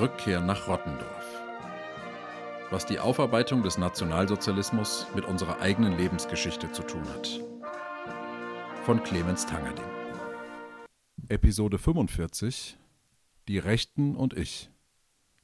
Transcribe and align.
Rückkehr 0.00 0.40
nach 0.40 0.66
Rottendorf. 0.66 1.42
Was 2.70 2.86
die 2.86 2.98
Aufarbeitung 2.98 3.62
des 3.62 3.76
Nationalsozialismus 3.76 5.06
mit 5.14 5.26
unserer 5.26 5.60
eigenen 5.60 5.98
Lebensgeschichte 5.98 6.72
zu 6.72 6.82
tun 6.82 7.06
hat. 7.10 7.38
Von 8.84 9.02
Clemens 9.02 9.44
Tangerding. 9.44 9.84
Episode 11.28 11.76
45 11.76 12.78
Die 13.46 13.58
Rechten 13.58 14.16
und 14.16 14.32
ich. 14.32 14.70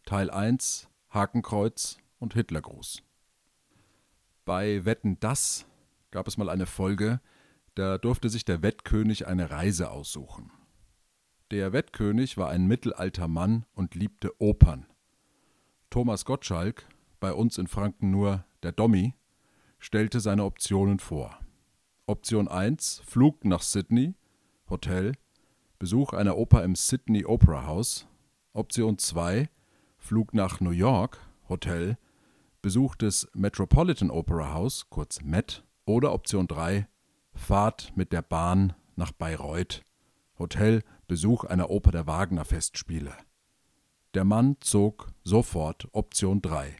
Teil 0.06 0.30
1 0.30 0.88
Hakenkreuz 1.10 1.98
und 2.18 2.32
Hitlergruß. 2.32 3.02
Bei 4.46 4.86
Wetten 4.86 5.20
das 5.20 5.66
gab 6.10 6.26
es 6.28 6.38
mal 6.38 6.48
eine 6.48 6.64
Folge, 6.64 7.20
da 7.74 7.98
durfte 7.98 8.30
sich 8.30 8.46
der 8.46 8.62
Wettkönig 8.62 9.26
eine 9.26 9.50
Reise 9.50 9.90
aussuchen. 9.90 10.50
Der 11.52 11.72
Wettkönig 11.72 12.36
war 12.38 12.48
ein 12.48 12.66
mittelalter 12.66 13.28
Mann 13.28 13.66
und 13.72 13.94
liebte 13.94 14.32
Opern. 14.40 14.84
Thomas 15.90 16.24
Gottschalk, 16.24 16.88
bei 17.20 17.32
uns 17.32 17.56
in 17.56 17.68
Franken 17.68 18.10
nur 18.10 18.44
der 18.64 18.72
Dommi, 18.72 19.14
stellte 19.78 20.18
seine 20.18 20.42
Optionen 20.42 20.98
vor. 20.98 21.38
Option 22.06 22.48
1: 22.48 23.00
Flug 23.06 23.44
nach 23.44 23.62
Sydney, 23.62 24.16
Hotel, 24.68 25.12
Besuch 25.78 26.14
einer 26.14 26.36
Oper 26.36 26.64
im 26.64 26.74
Sydney 26.74 27.24
Opera 27.24 27.64
House. 27.64 28.08
Option 28.52 28.98
2: 28.98 29.48
Flug 29.98 30.34
nach 30.34 30.58
New 30.58 30.70
York, 30.70 31.20
Hotel, 31.48 31.96
Besuch 32.60 32.96
des 32.96 33.28
Metropolitan 33.34 34.10
Opera 34.10 34.52
House, 34.52 34.90
kurz 34.90 35.22
MET. 35.22 35.62
Oder 35.84 36.12
Option 36.12 36.48
3: 36.48 36.88
Fahrt 37.34 37.92
mit 37.94 38.12
der 38.12 38.22
Bahn 38.22 38.72
nach 38.96 39.12
Bayreuth, 39.12 39.84
Hotel, 40.40 40.82
Besuch 41.06 41.44
einer 41.44 41.70
Oper 41.70 41.92
der 41.92 42.06
Wagner-Festspiele. 42.06 43.12
Der 44.14 44.24
Mann 44.24 44.56
zog 44.60 45.12
sofort 45.24 45.88
Option 45.92 46.42
3. 46.42 46.76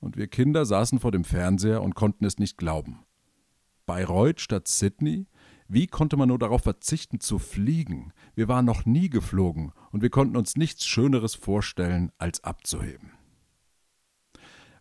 Und 0.00 0.16
wir 0.16 0.26
Kinder 0.26 0.64
saßen 0.64 0.98
vor 0.98 1.12
dem 1.12 1.24
Fernseher 1.24 1.82
und 1.82 1.94
konnten 1.94 2.24
es 2.24 2.38
nicht 2.38 2.56
glauben. 2.56 3.04
Bayreuth 3.86 4.40
statt 4.40 4.66
Sydney? 4.66 5.26
Wie 5.68 5.86
konnte 5.86 6.16
man 6.16 6.28
nur 6.28 6.38
darauf 6.38 6.62
verzichten 6.62 7.20
zu 7.20 7.38
fliegen? 7.38 8.12
Wir 8.34 8.48
waren 8.48 8.64
noch 8.64 8.84
nie 8.84 9.08
geflogen 9.08 9.72
und 9.90 10.02
wir 10.02 10.10
konnten 10.10 10.36
uns 10.36 10.56
nichts 10.56 10.86
Schöneres 10.86 11.34
vorstellen, 11.34 12.10
als 12.18 12.42
abzuheben. 12.44 13.12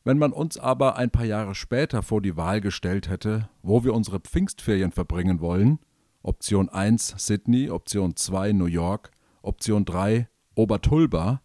Wenn 0.04 0.18
man 0.18 0.34
uns 0.34 0.58
aber 0.58 0.96
ein 0.96 1.12
paar 1.12 1.26
Jahre 1.26 1.54
später 1.54 2.02
vor 2.02 2.22
die 2.22 2.36
Wahl 2.36 2.60
gestellt 2.60 3.08
hätte, 3.08 3.50
wo 3.62 3.84
wir 3.84 3.94
unsere 3.94 4.20
Pfingstferien 4.20 4.92
verbringen 4.92 5.40
wollen, 5.40 5.80
Option 6.24 6.70
1 6.70 7.16
Sydney, 7.18 7.70
Option 7.70 8.16
2 8.16 8.54
New 8.54 8.66
York, 8.66 9.12
Option 9.42 9.86
3 9.86 10.28
Obertulba, 10.56 11.42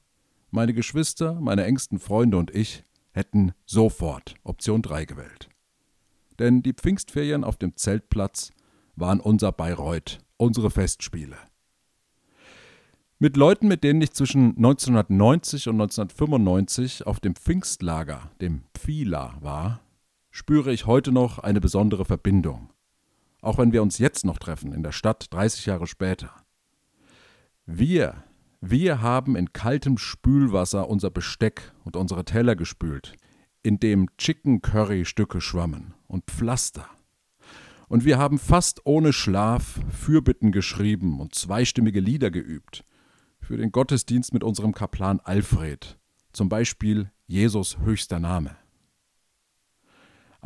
meine 0.50 0.74
Geschwister, 0.74 1.34
meine 1.40 1.64
engsten 1.64 1.98
Freunde 1.98 2.36
und 2.36 2.54
ich 2.54 2.84
hätten 3.12 3.52
sofort 3.64 4.34
Option 4.42 4.82
3 4.82 5.06
gewählt. 5.06 5.48
Denn 6.38 6.62
die 6.62 6.74
Pfingstferien 6.74 7.44
auf 7.44 7.56
dem 7.56 7.76
Zeltplatz 7.76 8.52
waren 8.94 9.20
unser 9.20 9.52
Bayreuth, 9.52 10.18
unsere 10.36 10.70
Festspiele. 10.70 11.36
Mit 13.18 13.38
Leuten, 13.38 13.68
mit 13.68 13.82
denen 13.82 14.02
ich 14.02 14.12
zwischen 14.12 14.56
1990 14.56 15.68
und 15.68 15.76
1995 15.76 17.06
auf 17.06 17.18
dem 17.18 17.34
Pfingstlager, 17.34 18.30
dem 18.42 18.64
Pfila, 18.74 19.38
war, 19.40 19.80
spüre 20.30 20.70
ich 20.70 20.84
heute 20.84 21.12
noch 21.12 21.38
eine 21.38 21.62
besondere 21.62 22.04
Verbindung. 22.04 22.68
Auch 23.46 23.58
wenn 23.58 23.72
wir 23.72 23.80
uns 23.80 23.98
jetzt 23.98 24.24
noch 24.24 24.38
treffen, 24.38 24.72
in 24.72 24.82
der 24.82 24.90
Stadt 24.90 25.28
30 25.30 25.66
Jahre 25.66 25.86
später. 25.86 26.34
Wir, 27.64 28.24
wir 28.60 29.00
haben 29.00 29.36
in 29.36 29.52
kaltem 29.52 29.98
Spülwasser 29.98 30.88
unser 30.88 31.10
Besteck 31.10 31.72
und 31.84 31.94
unsere 31.94 32.24
Teller 32.24 32.56
gespült, 32.56 33.14
in 33.62 33.78
dem 33.78 34.08
Chicken 34.18 34.62
Curry 34.62 35.04
Stücke 35.04 35.40
schwammen 35.40 35.94
und 36.08 36.24
Pflaster. 36.24 36.88
Und 37.86 38.04
wir 38.04 38.18
haben 38.18 38.40
fast 38.40 38.80
ohne 38.84 39.12
Schlaf 39.12 39.78
Fürbitten 39.90 40.50
geschrieben 40.50 41.20
und 41.20 41.36
zweistimmige 41.36 42.00
Lieder 42.00 42.32
geübt– 42.32 42.84
für 43.40 43.56
den 43.56 43.70
Gottesdienst 43.70 44.34
mit 44.34 44.42
unserem 44.42 44.72
Kaplan 44.72 45.20
Alfred, 45.20 46.00
zum 46.32 46.48
Beispiel 46.48 47.12
Jesus 47.28 47.78
höchster 47.78 48.18
Name. 48.18 48.56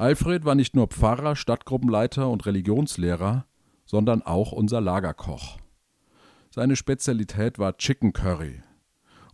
Alfred 0.00 0.46
war 0.46 0.54
nicht 0.54 0.74
nur 0.74 0.86
Pfarrer, 0.86 1.36
Stadtgruppenleiter 1.36 2.30
und 2.30 2.46
Religionslehrer, 2.46 3.44
sondern 3.84 4.22
auch 4.22 4.50
unser 4.50 4.80
Lagerkoch. 4.80 5.58
Seine 6.48 6.76
Spezialität 6.76 7.58
war 7.58 7.76
Chicken 7.76 8.14
Curry. 8.14 8.62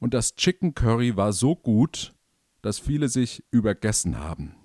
Und 0.01 0.13
das 0.13 0.35
Chicken 0.35 0.75
Curry 0.75 1.17
war 1.17 1.33
so 1.33 1.55
gut, 1.55 2.17
dass 2.63 2.81
viele 2.81 3.09
sich 3.09 3.45
übergessen 3.53 4.19
haben. 4.19 4.57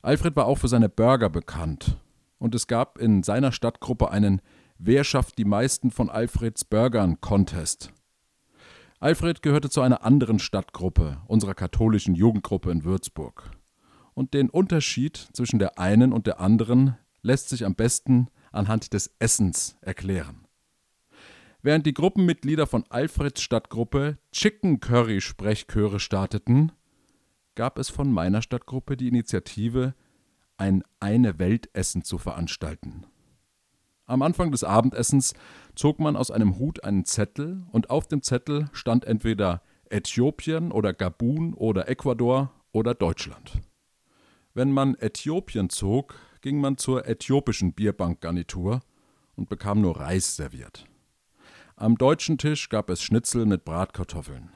Alfred 0.00 0.34
war 0.34 0.46
auch 0.46 0.56
für 0.56 0.68
seine 0.68 0.88
Burger 0.88 1.28
bekannt. 1.28 1.98
Und 2.38 2.54
es 2.54 2.66
gab 2.66 2.96
in 2.96 3.22
seiner 3.22 3.52
Stadtgruppe 3.52 4.10
einen 4.10 4.40
Wer 4.78 5.04
schafft 5.04 5.36
die 5.36 5.44
meisten 5.44 5.90
von 5.90 6.08
Alfreds 6.08 6.64
Burgern 6.64 7.20
Contest. 7.20 7.92
Alfred 8.98 9.42
gehörte 9.42 9.68
zu 9.68 9.82
einer 9.82 10.06
anderen 10.06 10.38
Stadtgruppe, 10.38 11.20
unserer 11.26 11.52
katholischen 11.52 12.14
Jugendgruppe 12.14 12.70
in 12.70 12.84
Würzburg. 12.84 13.50
Und 14.14 14.34
den 14.34 14.50
Unterschied 14.50 15.16
zwischen 15.32 15.58
der 15.58 15.78
einen 15.78 16.12
und 16.12 16.26
der 16.26 16.40
anderen 16.40 16.96
lässt 17.22 17.48
sich 17.48 17.64
am 17.64 17.74
besten 17.74 18.28
anhand 18.50 18.92
des 18.92 19.14
Essens 19.18 19.76
erklären. 19.80 20.46
Während 21.62 21.86
die 21.86 21.94
Gruppenmitglieder 21.94 22.66
von 22.66 22.84
Alfreds 22.88 23.40
Stadtgruppe 23.40 24.18
Chicken 24.32 24.80
Curry 24.80 25.20
Sprechchöre 25.20 26.00
starteten, 26.00 26.72
gab 27.54 27.78
es 27.78 27.88
von 27.88 28.12
meiner 28.12 28.42
Stadtgruppe 28.42 28.96
die 28.96 29.08
Initiative, 29.08 29.94
ein 30.56 30.82
Eine 31.00 31.38
Welt 31.38 31.70
Essen 31.72 32.02
zu 32.02 32.18
veranstalten. 32.18 33.06
Am 34.06 34.22
Anfang 34.22 34.50
des 34.50 34.64
Abendessens 34.64 35.34
zog 35.76 36.00
man 36.00 36.16
aus 36.16 36.30
einem 36.30 36.58
Hut 36.58 36.82
einen 36.84 37.04
Zettel 37.04 37.64
und 37.70 37.90
auf 37.90 38.08
dem 38.08 38.22
Zettel 38.22 38.68
stand 38.72 39.04
entweder 39.04 39.62
Äthiopien 39.88 40.72
oder 40.72 40.92
Gabun 40.92 41.54
oder 41.54 41.88
Ecuador 41.88 42.52
oder 42.72 42.94
Deutschland. 42.94 43.60
Wenn 44.54 44.70
man 44.70 44.94
Äthiopien 44.96 45.70
zog, 45.70 46.14
ging 46.42 46.60
man 46.60 46.76
zur 46.76 47.06
äthiopischen 47.06 47.72
Bierbankgarnitur 47.72 48.80
und 49.34 49.48
bekam 49.48 49.80
nur 49.80 49.98
Reis 49.98 50.36
serviert. 50.36 50.86
Am 51.76 51.96
deutschen 51.96 52.36
Tisch 52.36 52.68
gab 52.68 52.90
es 52.90 53.02
Schnitzel 53.02 53.46
mit 53.46 53.64
Bratkartoffeln. 53.64 54.50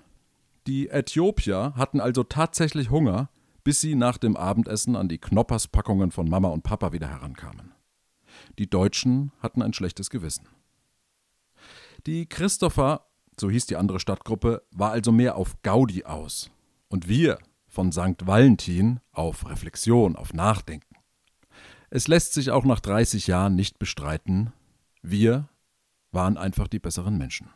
Die 0.67 0.89
Äthiopier 0.89 1.73
hatten 1.77 2.01
also 2.01 2.25
tatsächlich 2.25 2.91
Hunger, 2.91 3.31
bis 3.65 3.81
sie 3.81 3.95
nach 3.95 4.19
dem 4.19 4.37
Abendessen 4.37 4.97
an 4.97 5.09
die 5.09 5.19
Knopperspackungen 5.19 6.11
von 6.11 6.29
Mama 6.29 6.49
und 6.49 6.63
Papa 6.63 6.93
wieder 6.93 7.09
herankamen. 7.09 7.73
Die 8.59 8.69
Deutschen 8.69 9.33
hatten 9.41 9.63
ein 9.63 9.73
schlechtes 9.73 10.11
Gewissen. 10.11 10.47
Die 12.07 12.29
Christopher, 12.29 13.07
so 13.41 13.51
hieß 13.51 13.67
die 13.67 13.77
andere 13.77 13.99
Stadtgruppe, 13.99 14.63
war 14.71 14.93
also 14.93 15.11
mehr 15.11 15.37
auf 15.37 15.61
Gaudi 15.63 16.05
aus. 16.05 16.51
Und 16.89 17.09
wir 17.09 17.39
von 17.77 17.93
St. 17.93 18.27
Valentin 18.27 19.01
auf 19.13 19.51
Reflexion, 19.51 20.17
auf 20.17 20.33
Nachdenken. 20.33 20.97
Es 21.91 22.09
lässt 22.09 22.33
sich 22.33 22.51
auch 22.51 22.65
nach 22.65 22.81
30 22.81 23.27
Jahren 23.27 23.55
nicht 23.55 23.79
bestreiten, 23.79 24.55
wir 25.03 25.51
waren 26.11 26.39
einfach 26.39 26.69
die 26.69 26.79
besseren 26.79 27.19
Menschen. 27.19 27.51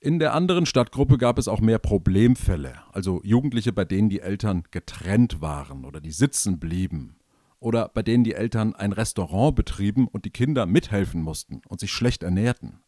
In 0.00 0.18
der 0.18 0.34
anderen 0.34 0.66
Stadtgruppe 0.66 1.16
gab 1.16 1.38
es 1.38 1.48
auch 1.48 1.62
mehr 1.62 1.78
Problemfälle, 1.78 2.74
also 2.92 3.22
Jugendliche, 3.24 3.72
bei 3.72 3.86
denen 3.86 4.10
die 4.10 4.20
Eltern 4.20 4.64
getrennt 4.70 5.40
waren 5.40 5.86
oder 5.86 6.02
die 6.02 6.12
sitzen 6.12 6.60
blieben 6.60 7.16
oder 7.58 7.88
bei 7.88 8.02
denen 8.02 8.22
die 8.22 8.34
Eltern 8.34 8.74
ein 8.74 8.92
Restaurant 8.92 9.56
betrieben 9.56 10.08
und 10.08 10.26
die 10.26 10.30
Kinder 10.30 10.66
mithelfen 10.66 11.22
mussten 11.22 11.62
und 11.68 11.80
sich 11.80 11.90
schlecht 11.90 12.22
ernährten. 12.22 12.82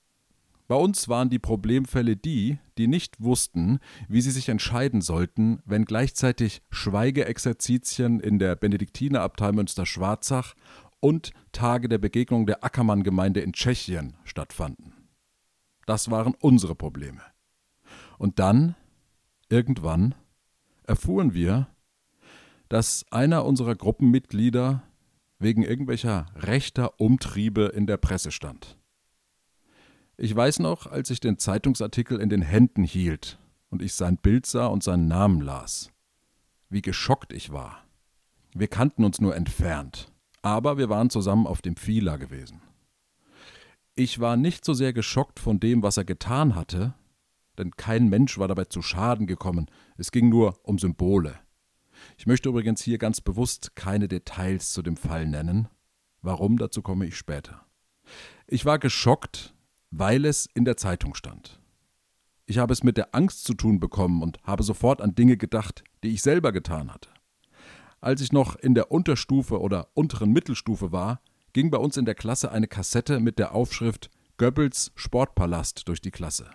Bei 0.68 0.76
uns 0.76 1.08
waren 1.08 1.30
die 1.30 1.38
Problemfälle 1.38 2.14
die, 2.14 2.58
die 2.76 2.88
nicht 2.88 3.22
wussten, 3.22 3.78
wie 4.06 4.20
sie 4.20 4.30
sich 4.30 4.50
entscheiden 4.50 5.00
sollten, 5.00 5.62
wenn 5.64 5.86
gleichzeitig 5.86 6.60
Schweigeexerzitien 6.70 8.20
in 8.20 8.38
der 8.38 8.54
Benediktinerabtei 8.54 9.52
Münster-Schwarzach 9.52 10.54
und 11.00 11.32
Tage 11.52 11.88
der 11.88 11.96
Begegnung 11.96 12.46
der 12.46 12.64
Ackermann-Gemeinde 12.64 13.40
in 13.40 13.54
Tschechien 13.54 14.18
stattfanden. 14.24 14.92
Das 15.86 16.10
waren 16.10 16.34
unsere 16.38 16.74
Probleme. 16.74 17.22
Und 18.18 18.38
dann, 18.38 18.74
irgendwann, 19.48 20.14
erfuhren 20.86 21.32
wir, 21.32 21.68
dass 22.68 23.06
einer 23.10 23.46
unserer 23.46 23.74
Gruppenmitglieder 23.74 24.82
wegen 25.38 25.62
irgendwelcher 25.62 26.26
rechter 26.34 27.00
Umtriebe 27.00 27.72
in 27.74 27.86
der 27.86 27.96
Presse 27.96 28.30
stand. 28.32 28.77
Ich 30.20 30.34
weiß 30.34 30.58
noch, 30.58 30.88
als 30.88 31.10
ich 31.10 31.20
den 31.20 31.38
Zeitungsartikel 31.38 32.20
in 32.20 32.28
den 32.28 32.42
Händen 32.42 32.82
hielt 32.82 33.38
und 33.70 33.82
ich 33.82 33.94
sein 33.94 34.16
Bild 34.16 34.46
sah 34.46 34.66
und 34.66 34.82
seinen 34.82 35.06
Namen 35.06 35.40
las, 35.40 35.92
wie 36.68 36.82
geschockt 36.82 37.32
ich 37.32 37.52
war. 37.52 37.84
Wir 38.52 38.66
kannten 38.66 39.04
uns 39.04 39.20
nur 39.20 39.36
entfernt, 39.36 40.10
aber 40.42 40.76
wir 40.76 40.88
waren 40.88 41.08
zusammen 41.08 41.46
auf 41.46 41.62
dem 41.62 41.76
Fila 41.76 42.16
gewesen. 42.16 42.60
Ich 43.94 44.18
war 44.18 44.36
nicht 44.36 44.64
so 44.64 44.74
sehr 44.74 44.92
geschockt 44.92 45.38
von 45.38 45.60
dem, 45.60 45.84
was 45.84 45.98
er 45.98 46.04
getan 46.04 46.56
hatte, 46.56 46.94
denn 47.56 47.70
kein 47.76 48.08
Mensch 48.08 48.38
war 48.38 48.48
dabei 48.48 48.64
zu 48.64 48.82
Schaden 48.82 49.28
gekommen, 49.28 49.70
es 49.98 50.10
ging 50.10 50.28
nur 50.28 50.58
um 50.64 50.80
Symbole. 50.80 51.38
Ich 52.16 52.26
möchte 52.26 52.48
übrigens 52.48 52.82
hier 52.82 52.98
ganz 52.98 53.20
bewusst 53.20 53.76
keine 53.76 54.08
Details 54.08 54.72
zu 54.72 54.82
dem 54.82 54.96
Fall 54.96 55.26
nennen. 55.26 55.68
Warum, 56.22 56.58
dazu 56.58 56.82
komme 56.82 57.06
ich 57.06 57.16
später. 57.16 57.64
Ich 58.48 58.64
war 58.64 58.80
geschockt, 58.80 59.54
weil 59.90 60.24
es 60.24 60.46
in 60.54 60.64
der 60.64 60.76
Zeitung 60.76 61.14
stand. 61.14 61.60
Ich 62.46 62.58
habe 62.58 62.72
es 62.72 62.82
mit 62.82 62.96
der 62.96 63.14
Angst 63.14 63.44
zu 63.44 63.54
tun 63.54 63.78
bekommen 63.78 64.22
und 64.22 64.38
habe 64.42 64.62
sofort 64.62 65.00
an 65.00 65.14
Dinge 65.14 65.36
gedacht, 65.36 65.84
die 66.02 66.08
ich 66.08 66.22
selber 66.22 66.52
getan 66.52 66.92
hatte. 66.92 67.10
Als 68.00 68.20
ich 68.20 68.32
noch 68.32 68.56
in 68.56 68.74
der 68.74 68.90
Unterstufe 68.90 69.60
oder 69.60 69.88
unteren 69.94 70.32
Mittelstufe 70.32 70.92
war, 70.92 71.20
ging 71.52 71.70
bei 71.70 71.78
uns 71.78 71.96
in 71.96 72.04
der 72.04 72.14
Klasse 72.14 72.50
eine 72.52 72.68
Kassette 72.68 73.20
mit 73.20 73.38
der 73.38 73.54
Aufschrift 73.54 74.10
Goebbels 74.36 74.92
Sportpalast 74.94 75.88
durch 75.88 76.00
die 76.00 76.10
Klasse. 76.10 76.48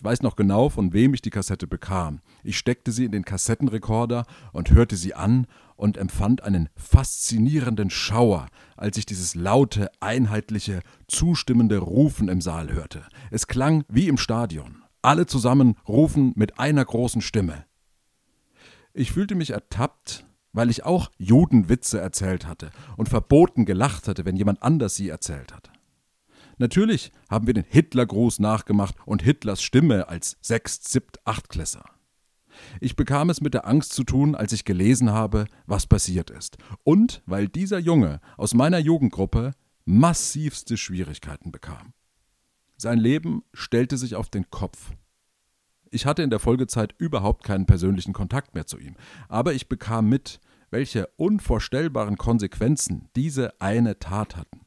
Ich 0.00 0.04
weiß 0.04 0.22
noch 0.22 0.34
genau, 0.34 0.70
von 0.70 0.94
wem 0.94 1.12
ich 1.12 1.20
die 1.20 1.28
Kassette 1.28 1.66
bekam. 1.66 2.22
Ich 2.42 2.56
steckte 2.56 2.90
sie 2.90 3.04
in 3.04 3.12
den 3.12 3.26
Kassettenrekorder 3.26 4.24
und 4.54 4.70
hörte 4.70 4.96
sie 4.96 5.12
an 5.12 5.46
und 5.76 5.98
empfand 5.98 6.42
einen 6.42 6.70
faszinierenden 6.74 7.90
Schauer, 7.90 8.46
als 8.78 8.96
ich 8.96 9.04
dieses 9.04 9.34
laute, 9.34 9.90
einheitliche, 10.00 10.80
zustimmende 11.06 11.76
Rufen 11.76 12.30
im 12.30 12.40
Saal 12.40 12.72
hörte. 12.72 13.02
Es 13.30 13.46
klang 13.46 13.84
wie 13.88 14.08
im 14.08 14.16
Stadion. 14.16 14.84
Alle 15.02 15.26
zusammen 15.26 15.74
rufen 15.86 16.32
mit 16.34 16.58
einer 16.58 16.86
großen 16.86 17.20
Stimme. 17.20 17.66
Ich 18.94 19.12
fühlte 19.12 19.34
mich 19.34 19.50
ertappt, 19.50 20.24
weil 20.54 20.70
ich 20.70 20.82
auch 20.82 21.10
Judenwitze 21.18 22.00
erzählt 22.00 22.46
hatte 22.46 22.70
und 22.96 23.10
verboten 23.10 23.66
gelacht 23.66 24.08
hatte, 24.08 24.24
wenn 24.24 24.36
jemand 24.36 24.62
anders 24.62 24.94
sie 24.94 25.10
erzählt 25.10 25.52
hatte. 25.52 25.70
Natürlich 26.60 27.10
haben 27.30 27.46
wir 27.46 27.54
den 27.54 27.64
Hitlergruß 27.66 28.38
nachgemacht 28.38 28.94
und 29.06 29.22
Hitlers 29.22 29.62
Stimme 29.62 30.10
als 30.10 30.36
Sechst-, 30.42 30.88
Siebt-, 30.88 31.18
Achtklässer. 31.24 31.86
Ich 32.82 32.96
bekam 32.96 33.30
es 33.30 33.40
mit 33.40 33.54
der 33.54 33.66
Angst 33.66 33.94
zu 33.94 34.04
tun, 34.04 34.34
als 34.34 34.52
ich 34.52 34.66
gelesen 34.66 35.10
habe, 35.10 35.46
was 35.64 35.86
passiert 35.86 36.28
ist. 36.28 36.58
Und 36.84 37.22
weil 37.24 37.48
dieser 37.48 37.78
Junge 37.78 38.20
aus 38.36 38.52
meiner 38.52 38.78
Jugendgruppe 38.78 39.52
massivste 39.86 40.76
Schwierigkeiten 40.76 41.50
bekam. 41.50 41.94
Sein 42.76 42.98
Leben 42.98 43.42
stellte 43.54 43.96
sich 43.96 44.14
auf 44.14 44.28
den 44.28 44.50
Kopf. 44.50 44.92
Ich 45.90 46.04
hatte 46.04 46.22
in 46.22 46.28
der 46.28 46.40
Folgezeit 46.40 46.94
überhaupt 46.98 47.42
keinen 47.42 47.64
persönlichen 47.64 48.12
Kontakt 48.12 48.54
mehr 48.54 48.66
zu 48.66 48.78
ihm, 48.78 48.96
aber 49.30 49.54
ich 49.54 49.70
bekam 49.70 50.10
mit, 50.10 50.40
welche 50.68 51.06
unvorstellbaren 51.16 52.18
Konsequenzen 52.18 53.08
diese 53.16 53.58
eine 53.62 53.98
Tat 53.98 54.36
hatten. 54.36 54.66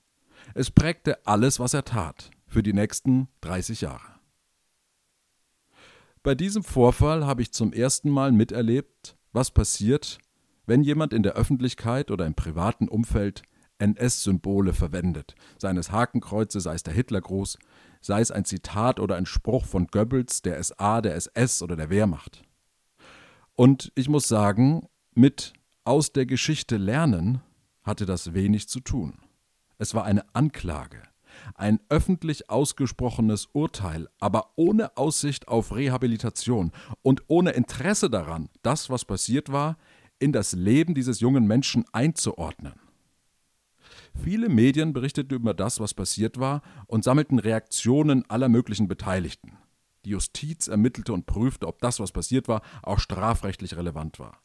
Es 0.53 0.69
prägte 0.69 1.25
alles, 1.25 1.59
was 1.59 1.73
er 1.73 1.83
tat, 1.83 2.29
für 2.45 2.61
die 2.61 2.73
nächsten 2.73 3.27
30 3.41 3.81
Jahre. 3.81 4.13
Bei 6.21 6.35
diesem 6.35 6.63
Vorfall 6.63 7.25
habe 7.25 7.41
ich 7.41 7.51
zum 7.51 7.73
ersten 7.73 8.09
Mal 8.09 8.31
miterlebt, 8.31 9.17
was 9.31 9.51
passiert, 9.51 10.19
wenn 10.65 10.83
jemand 10.83 11.11
in 11.11 11.23
der 11.23 11.33
Öffentlichkeit 11.33 12.11
oder 12.11 12.25
im 12.25 12.35
privaten 12.35 12.87
Umfeld 12.87 13.41
NS-Symbole 13.79 14.73
verwendet, 14.73 15.35
sei 15.57 15.71
es 15.71 15.91
Hakenkreuze, 15.91 16.61
sei 16.61 16.75
es 16.75 16.83
der 16.83 16.93
Hitlergruß, 16.93 17.57
sei 17.99 18.21
es 18.21 18.31
ein 18.31 18.45
Zitat 18.45 18.99
oder 18.99 19.15
ein 19.15 19.25
Spruch 19.25 19.65
von 19.65 19.87
Goebbels, 19.87 20.41
der 20.41 20.63
SA, 20.63 21.01
der 21.01 21.15
SS 21.15 21.61
oder 21.61 21.75
der 21.75 21.89
Wehrmacht. 21.89 22.43
Und 23.55 23.91
ich 23.95 24.07
muss 24.07 24.27
sagen, 24.27 24.87
mit 25.13 25.53
aus 25.83 26.13
der 26.13 26.25
Geschichte 26.25 26.77
lernen 26.77 27.41
hatte 27.83 28.05
das 28.05 28.33
wenig 28.33 28.69
zu 28.69 28.79
tun. 28.79 29.22
Es 29.83 29.93
war 29.93 30.05
eine 30.05 30.23
Anklage, 30.33 31.03
ein 31.55 31.81
öffentlich 31.89 32.49
ausgesprochenes 32.49 33.47
Urteil, 33.51 34.07
aber 34.17 34.53
ohne 34.55 34.95
Aussicht 34.95 35.49
auf 35.49 35.75
Rehabilitation 35.75 36.71
und 37.01 37.23
ohne 37.27 37.51
Interesse 37.51 38.09
daran, 38.09 38.47
das, 38.61 38.89
was 38.89 39.03
passiert 39.03 39.51
war, 39.51 39.75
in 40.19 40.31
das 40.31 40.53
Leben 40.53 40.95
dieses 40.95 41.19
jungen 41.19 41.47
Menschen 41.47 41.83
einzuordnen. 41.91 42.75
Viele 44.23 44.47
Medien 44.47 44.93
berichteten 44.93 45.35
über 45.35 45.53
das, 45.53 45.81
was 45.81 45.93
passiert 45.93 46.39
war, 46.39 46.61
und 46.87 47.03
sammelten 47.03 47.39
Reaktionen 47.39 48.23
aller 48.29 48.47
möglichen 48.47 48.87
Beteiligten. 48.87 49.57
Die 50.05 50.11
Justiz 50.11 50.69
ermittelte 50.69 51.11
und 51.11 51.25
prüfte, 51.25 51.67
ob 51.67 51.79
das, 51.79 51.99
was 51.99 52.13
passiert 52.13 52.47
war, 52.47 52.61
auch 52.83 52.99
strafrechtlich 52.99 53.75
relevant 53.75 54.17
war. 54.17 54.39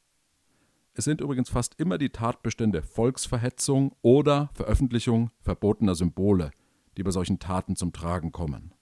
Es 0.99 1.05
sind 1.05 1.21
übrigens 1.21 1.49
fast 1.49 1.79
immer 1.79 1.97
die 1.97 2.09
Tatbestände 2.09 2.83
Volksverhetzung 2.83 3.95
oder 4.03 4.50
Veröffentlichung 4.55 5.31
verbotener 5.39 5.95
Symbole, 5.95 6.50
die 6.97 7.05
bei 7.05 7.12
solchen 7.12 7.39
Taten 7.39 7.77
zum 7.77 7.93
Tragen 7.93 8.33
kommen. 8.33 8.75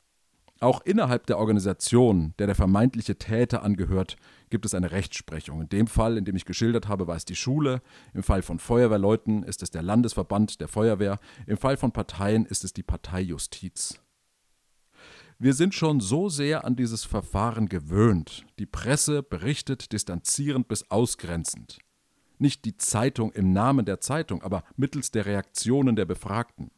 Auch 0.61 0.81
innerhalb 0.81 1.27
der 1.27 1.37
Organisation, 1.37 2.33
der 2.39 2.47
der 2.47 2.57
vermeintliche 2.57 3.19
Täter 3.19 3.63
angehört, 3.63 4.17
gibt 4.49 4.65
es 4.65 4.73
eine 4.73 4.93
Rechtsprechung. 4.93 5.61
In 5.61 5.69
dem 5.69 5.87
Fall, 5.87 6.17
in 6.17 6.25
dem 6.25 6.37
ich 6.37 6.47
geschildert 6.47 6.89
habe, 6.89 7.07
war 7.07 7.17
es 7.17 7.27
die 7.27 7.37
Schule, 7.37 7.83
im 8.15 8.23
Fall 8.23 8.41
von 8.41 8.59
Feuerwehrleuten 8.59 9.43
ist 9.43 9.63
es 9.63 9.71
der 9.71 9.83
Landesverband 9.83 10.63
der 10.63 10.69
Feuerwehr, 10.69 11.19
im 11.47 11.59
Fall 11.59 11.77
von 11.77 11.93
Parteien 11.93 12.47
ist 12.47 12.65
es 12.65 12.73
die 12.73 12.83
Parteijustiz. 12.83 14.01
Wir 15.39 15.53
sind 15.53 15.75
schon 15.75 16.01
so 16.01 16.31
sehr 16.31 16.65
an 16.65 16.77
dieses 16.77 17.05
Verfahren 17.05 17.69
gewöhnt. 17.69 18.47
Die 18.59 18.65
Presse 18.65 19.23
berichtet 19.23 19.93
distanzierend 19.93 20.67
bis 20.67 20.91
ausgrenzend. 20.91 21.77
Nicht 22.39 22.65
die 22.65 22.77
Zeitung 22.77 23.33
im 23.33 23.53
Namen 23.53 23.87
der 23.87 24.01
Zeitung, 24.01 24.43
aber 24.43 24.63
mittels 24.77 25.11
der 25.11 25.27
Reaktionen 25.27 25.97
der 25.97 26.05
Befragten. 26.05 26.71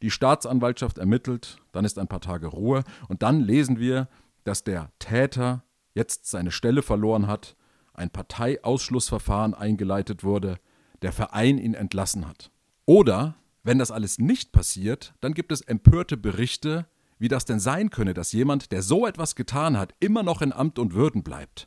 Die 0.00 0.10
Staatsanwaltschaft 0.10 0.98
ermittelt, 0.98 1.58
dann 1.72 1.84
ist 1.84 1.98
ein 1.98 2.08
paar 2.08 2.20
Tage 2.20 2.46
Ruhe 2.46 2.84
und 3.08 3.22
dann 3.22 3.40
lesen 3.40 3.78
wir, 3.78 4.08
dass 4.44 4.64
der 4.64 4.90
Täter 4.98 5.64
jetzt 5.94 6.26
seine 6.26 6.50
Stelle 6.50 6.82
verloren 6.82 7.26
hat, 7.26 7.56
ein 7.94 8.10
Parteiausschlussverfahren 8.10 9.54
eingeleitet 9.54 10.24
wurde, 10.24 10.58
der 11.02 11.12
Verein 11.12 11.58
ihn 11.58 11.74
entlassen 11.74 12.26
hat. 12.26 12.50
Oder, 12.86 13.36
wenn 13.62 13.78
das 13.78 13.90
alles 13.90 14.18
nicht 14.18 14.52
passiert, 14.52 15.14
dann 15.20 15.34
gibt 15.34 15.52
es 15.52 15.60
empörte 15.60 16.16
Berichte, 16.16 16.86
wie 17.18 17.28
das 17.28 17.44
denn 17.44 17.60
sein 17.60 17.90
könne, 17.90 18.14
dass 18.14 18.32
jemand, 18.32 18.72
der 18.72 18.82
so 18.82 19.06
etwas 19.06 19.36
getan 19.36 19.78
hat, 19.78 19.94
immer 20.00 20.22
noch 20.22 20.42
in 20.42 20.52
Amt 20.52 20.78
und 20.78 20.94
Würden 20.94 21.22
bleibt. 21.22 21.66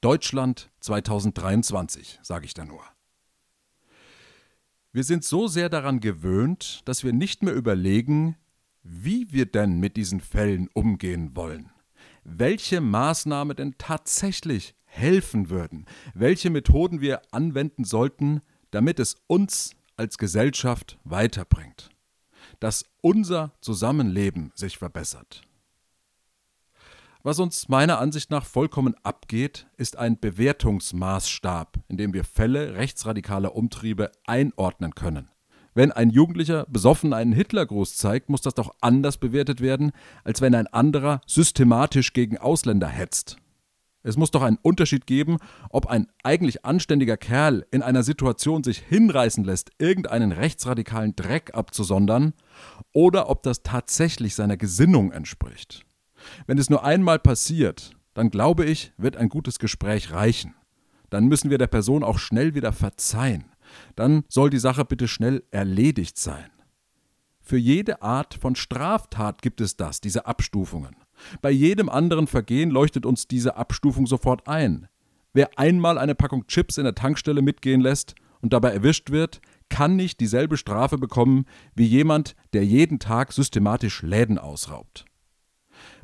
Deutschland 0.00 0.70
2023, 0.78 2.20
sage 2.22 2.46
ich 2.46 2.54
da 2.54 2.64
nur. 2.64 2.82
Wir 4.92 5.02
sind 5.02 5.24
so 5.24 5.48
sehr 5.48 5.68
daran 5.68 5.98
gewöhnt, 5.98 6.82
dass 6.84 7.02
wir 7.02 7.12
nicht 7.12 7.42
mehr 7.42 7.54
überlegen, 7.54 8.36
wie 8.84 9.32
wir 9.32 9.46
denn 9.46 9.80
mit 9.80 9.96
diesen 9.96 10.20
Fällen 10.20 10.68
umgehen 10.72 11.34
wollen, 11.34 11.70
welche 12.22 12.80
Maßnahmen 12.80 13.56
denn 13.56 13.74
tatsächlich 13.76 14.76
helfen 14.84 15.50
würden, 15.50 15.84
welche 16.14 16.50
Methoden 16.50 17.00
wir 17.00 17.22
anwenden 17.32 17.82
sollten, 17.82 18.40
damit 18.70 19.00
es 19.00 19.16
uns 19.26 19.74
als 19.96 20.16
Gesellschaft 20.16 20.96
weiterbringt, 21.02 21.90
dass 22.60 22.84
unser 23.00 23.52
Zusammenleben 23.60 24.52
sich 24.54 24.78
verbessert. 24.78 25.47
Was 27.28 27.40
uns 27.40 27.68
meiner 27.68 27.98
Ansicht 27.98 28.30
nach 28.30 28.46
vollkommen 28.46 28.94
abgeht, 29.02 29.66
ist 29.76 29.98
ein 29.98 30.18
Bewertungsmaßstab, 30.18 31.76
in 31.88 31.98
dem 31.98 32.14
wir 32.14 32.24
Fälle 32.24 32.72
rechtsradikaler 32.72 33.54
Umtriebe 33.54 34.10
einordnen 34.26 34.94
können. 34.94 35.28
Wenn 35.74 35.92
ein 35.92 36.08
Jugendlicher 36.08 36.64
besoffen 36.70 37.12
einen 37.12 37.34
Hitlergruß 37.34 37.98
zeigt, 37.98 38.30
muss 38.30 38.40
das 38.40 38.54
doch 38.54 38.74
anders 38.80 39.18
bewertet 39.18 39.60
werden, 39.60 39.92
als 40.24 40.40
wenn 40.40 40.54
ein 40.54 40.68
anderer 40.68 41.20
systematisch 41.26 42.14
gegen 42.14 42.38
Ausländer 42.38 42.88
hetzt. 42.88 43.36
Es 44.02 44.16
muss 44.16 44.30
doch 44.30 44.42
einen 44.42 44.58
Unterschied 44.62 45.06
geben, 45.06 45.36
ob 45.68 45.86
ein 45.86 46.06
eigentlich 46.22 46.64
anständiger 46.64 47.18
Kerl 47.18 47.66
in 47.70 47.82
einer 47.82 48.04
Situation 48.04 48.64
sich 48.64 48.78
hinreißen 48.78 49.44
lässt, 49.44 49.70
irgendeinen 49.76 50.32
rechtsradikalen 50.32 51.14
Dreck 51.14 51.50
abzusondern, 51.52 52.32
oder 52.94 53.28
ob 53.28 53.42
das 53.42 53.62
tatsächlich 53.62 54.34
seiner 54.34 54.56
Gesinnung 54.56 55.12
entspricht. 55.12 55.84
Wenn 56.46 56.58
es 56.58 56.70
nur 56.70 56.84
einmal 56.84 57.18
passiert, 57.18 57.92
dann 58.14 58.30
glaube 58.30 58.64
ich, 58.64 58.92
wird 58.96 59.16
ein 59.16 59.28
gutes 59.28 59.58
Gespräch 59.58 60.12
reichen. 60.12 60.54
Dann 61.10 61.26
müssen 61.26 61.50
wir 61.50 61.58
der 61.58 61.66
Person 61.66 62.02
auch 62.02 62.18
schnell 62.18 62.54
wieder 62.54 62.72
verzeihen. 62.72 63.44
Dann 63.96 64.24
soll 64.28 64.50
die 64.50 64.58
Sache 64.58 64.84
bitte 64.84 65.08
schnell 65.08 65.44
erledigt 65.50 66.18
sein. 66.18 66.50
Für 67.40 67.56
jede 67.56 68.02
Art 68.02 68.34
von 68.34 68.56
Straftat 68.56 69.40
gibt 69.40 69.60
es 69.60 69.76
das, 69.76 70.00
diese 70.00 70.26
Abstufungen. 70.26 70.96
Bei 71.40 71.50
jedem 71.50 71.88
anderen 71.88 72.26
Vergehen 72.26 72.70
leuchtet 72.70 73.06
uns 73.06 73.26
diese 73.26 73.56
Abstufung 73.56 74.06
sofort 74.06 74.46
ein. 74.46 74.88
Wer 75.32 75.58
einmal 75.58 75.98
eine 75.98 76.14
Packung 76.14 76.46
Chips 76.46 76.78
in 76.78 76.84
der 76.84 76.94
Tankstelle 76.94 77.42
mitgehen 77.42 77.80
lässt 77.80 78.14
und 78.40 78.52
dabei 78.52 78.72
erwischt 78.72 79.10
wird, 79.10 79.40
kann 79.68 79.96
nicht 79.96 80.20
dieselbe 80.20 80.56
Strafe 80.56 80.98
bekommen 80.98 81.44
wie 81.74 81.86
jemand, 81.86 82.34
der 82.52 82.64
jeden 82.64 82.98
Tag 82.98 83.32
systematisch 83.32 84.02
Läden 84.02 84.38
ausraubt. 84.38 85.04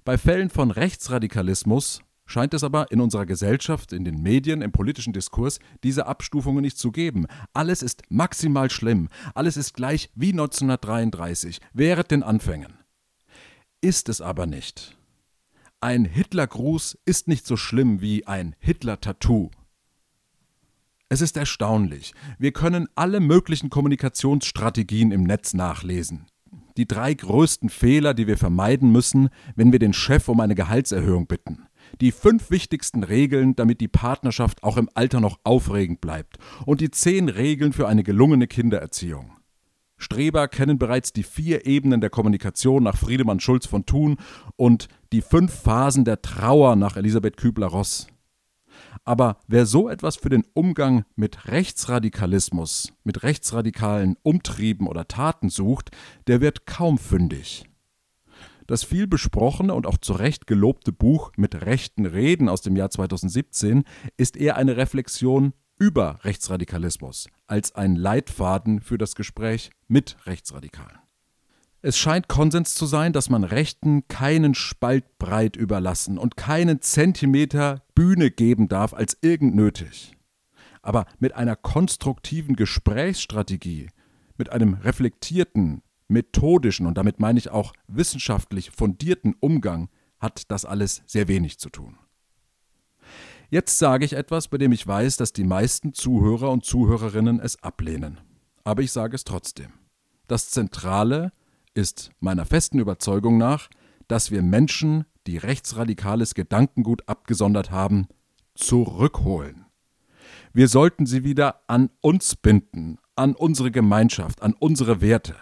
Bei 0.05 0.19
Fällen 0.19 0.51
von 0.51 0.71
Rechtsradikalismus 0.71 2.03
scheint 2.27 2.53
es 2.53 2.63
aber 2.63 2.93
in 2.93 3.01
unserer 3.01 3.25
Gesellschaft, 3.25 3.91
in 3.91 4.05
den 4.05 4.23
Medien, 4.23 4.61
im 4.61 4.71
politischen 4.71 5.15
Diskurs 5.15 5.61
diese 5.83 6.07
Abstufungen 6.07 6.61
nicht 6.61 6.77
zu 6.77 6.93
geben. 6.93 7.27
Alles 7.55 7.83
ist 7.83 8.03
maximal 8.11 8.71
schlimm, 8.71 9.09
alles 9.35 9.57
ist 9.57 9.73
gleich 9.73 10.11
wie 10.15 10.33
1933, 10.33 11.59
während 11.73 12.11
den 12.11 12.23
Anfängen. 12.23 12.75
Ist 13.81 14.11
es 14.11 14.21
aber 14.21 14.45
nicht. 14.45 14.95
Ein 15.81 16.05
Hitlergruß 16.05 16.99
ist 17.07 17.27
nicht 17.27 17.47
so 17.47 17.57
schlimm 17.57 18.03
wie 18.03 18.27
ein 18.27 18.57
Hitler-Tattoo. 18.59 19.51
Es 21.09 21.23
ist 21.23 21.39
erstaunlich. 21.39 22.13
Wir 22.39 22.53
können 22.53 22.89
alle 22.95 23.21
möglichen 23.21 23.71
Kommunikationsstrategien 23.71 25.13
im 25.13 25.25
Netz 25.25 25.55
nachlesen. 25.55 26.27
Die 26.77 26.89
drei 26.89 27.15
größten 27.15 27.69
Fehler, 27.69 28.15
die 28.15 28.27
wir 28.27 28.37
vermeiden 28.37 28.91
müssen, 28.91 29.29
wenn 29.55 29.71
wir 29.71 29.79
den 29.79 29.93
Chef 29.93 30.29
um 30.29 30.41
eine 30.41 30.55
Gehaltserhöhung 30.55 31.27
bitten. 31.27 31.67
Die 32.01 32.11
fünf 32.11 32.51
wichtigsten 32.51 33.05
Regeln, 33.05 33.55
damit 33.55 33.81
die 33.81 33.89
Partnerschaft 33.89 34.65
auch 34.65 34.77
im 34.77 34.89
Alter 34.95 35.21
noch 35.21 35.39
aufregend 35.45 36.01
bleibt. 36.01 36.39
Und 36.67 36.81
die 36.81 36.91
zehn 36.91 37.29
Regeln 37.29 37.73
für 37.73 37.87
eine 37.87 38.03
gelungene 38.03 38.49
Kindererziehung. 38.49 39.33
Streber 39.97 40.49
kennen 40.49 40.79
bereits 40.79 41.13
die 41.13 41.23
vier 41.23 41.67
Ebenen 41.67 42.01
der 42.01 42.11
Kommunikation 42.11 42.83
nach 42.83 42.97
Friedemann 42.97 43.41
Schulz 43.41 43.67
von 43.67 43.87
Thun 43.87 44.17
und 44.57 44.89
die 45.13 45.23
fünf 45.23 45.55
Phasen 45.55 46.05
der 46.05 46.21
Trauer 46.21 46.75
nach 46.75 46.97
Elisabeth 46.97 47.37
Kübler-Ross. 47.37 48.09
Aber 49.05 49.39
wer 49.47 49.67
so 49.67 49.89
etwas 49.89 50.17
für 50.17 50.31
den 50.31 50.45
Umgang 50.55 51.05
mit 51.15 51.47
Rechtsradikalismus, 51.47 52.93
mit 53.05 53.23
rechtsradikalen 53.23 54.17
Umtrieben 54.23 54.89
oder 54.89 55.07
Taten 55.07 55.51
sucht, 55.51 55.91
der 56.27 56.41
wird 56.41 56.67
kaum 56.67 56.97
fündig. 56.97 57.65
Das 58.67 58.83
viel 58.83 59.07
besprochene 59.07 59.75
und 59.75 59.87
auch 59.87 59.99
zu 59.99 60.15
Recht 60.15 60.47
gelobte 60.47 60.91
Buch 60.91 61.33
mit 61.37 61.67
rechten 61.67 62.07
Reden 62.07 62.49
aus 62.49 62.63
dem 62.63 62.77
Jahr 62.77 62.89
2017 62.89 63.85
ist 64.17 64.39
eher 64.39 64.57
eine 64.57 64.79
Reflexion 64.79 65.53
über 65.79 66.21
Rechtsradikalismus 66.25 67.29
als 67.47 67.75
ein 67.75 67.97
Leitfaden 67.97 68.81
für 68.81 68.97
das 68.97 69.15
Gespräch 69.17 69.71
mit 69.87 70.17
Rechtsradikalen. 70.25 71.04
Es 71.87 71.99
scheint 71.99 72.29
Konsens 72.29 72.75
zu 72.75 72.87
sein, 72.87 73.13
dass 73.13 73.29
man 73.29 73.45
Rechten 73.45 74.09
keinen 74.09 74.55
Spalt 74.55 75.19
breit 75.19 75.55
überlassen 75.55 76.17
und 76.17 76.35
keinen 76.35 76.81
Zentimeter 76.81 77.83
Bühne 77.95 78.31
geben 78.31 78.69
darf 78.69 78.95
als 78.95 79.19
irgend 79.21 79.55
nötig. 79.55 80.17
Aber 80.81 81.05
mit 81.19 81.35
einer 81.35 81.57
konstruktiven 81.57 82.57
Gesprächsstrategie, 82.57 83.91
mit 84.39 84.49
einem 84.49 84.73
reflektierten, 84.73 85.83
methodischen 86.09 86.87
und 86.87 86.97
damit 86.97 87.21
meine 87.21 87.39
ich 87.39 87.51
auch 87.51 87.75
wissenschaftlich 87.87 88.71
fundierten 88.71 89.35
Umgang 89.39 89.91
hat 90.19 90.51
das 90.51 90.65
alles 90.65 91.03
sehr 91.05 91.29
wenig 91.29 91.59
zu 91.59 91.69
tun. 91.69 91.99
Jetzt 93.51 93.79
sage 93.79 94.07
ich 94.07 94.15
etwas, 94.15 94.49
bei 94.49 94.57
dem 94.57 94.73
ich 94.73 94.87
weiß, 94.87 95.19
dass 95.19 95.35
die 95.35 95.45
meisten 95.45 95.93
Zuhörer 95.93 96.51
und 96.51 96.65
Zuhörerinnen 96.65 97.41
es 97.41 97.63
ablehnen. 97.63 98.21
Aber 98.65 98.81
ich 98.81 98.91
sage 98.91 99.15
es 99.15 99.25
trotzdem. 99.25 99.75
Das 100.29 100.49
Zentrale 100.49 101.31
ist 101.75 102.11
meiner 102.21 102.45
festen 102.47 102.79
Überzeugung 102.79 103.37
nach, 103.37 103.69
dass 104.09 104.31
wir 104.31 104.43
Menschen, 104.43 105.05
die 105.27 105.39
rechtsradikales 105.39 106.35
Gedankengut 106.35 107.09
abgesondert 107.09 107.71
haben, 107.71 108.09
zurückholen. 108.55 109.67
Wir 110.53 110.69
sollten 110.69 111.07
sie 111.07 111.25
wieder 111.25 111.63
an 111.67 111.91
uns 112.01 112.37
binden, 112.37 112.99
an 113.17 113.35
unsere 113.35 113.71
Gemeinschaft, 113.71 114.43
an 114.43 114.55
unsere 114.55 115.01
Werte. 115.01 115.37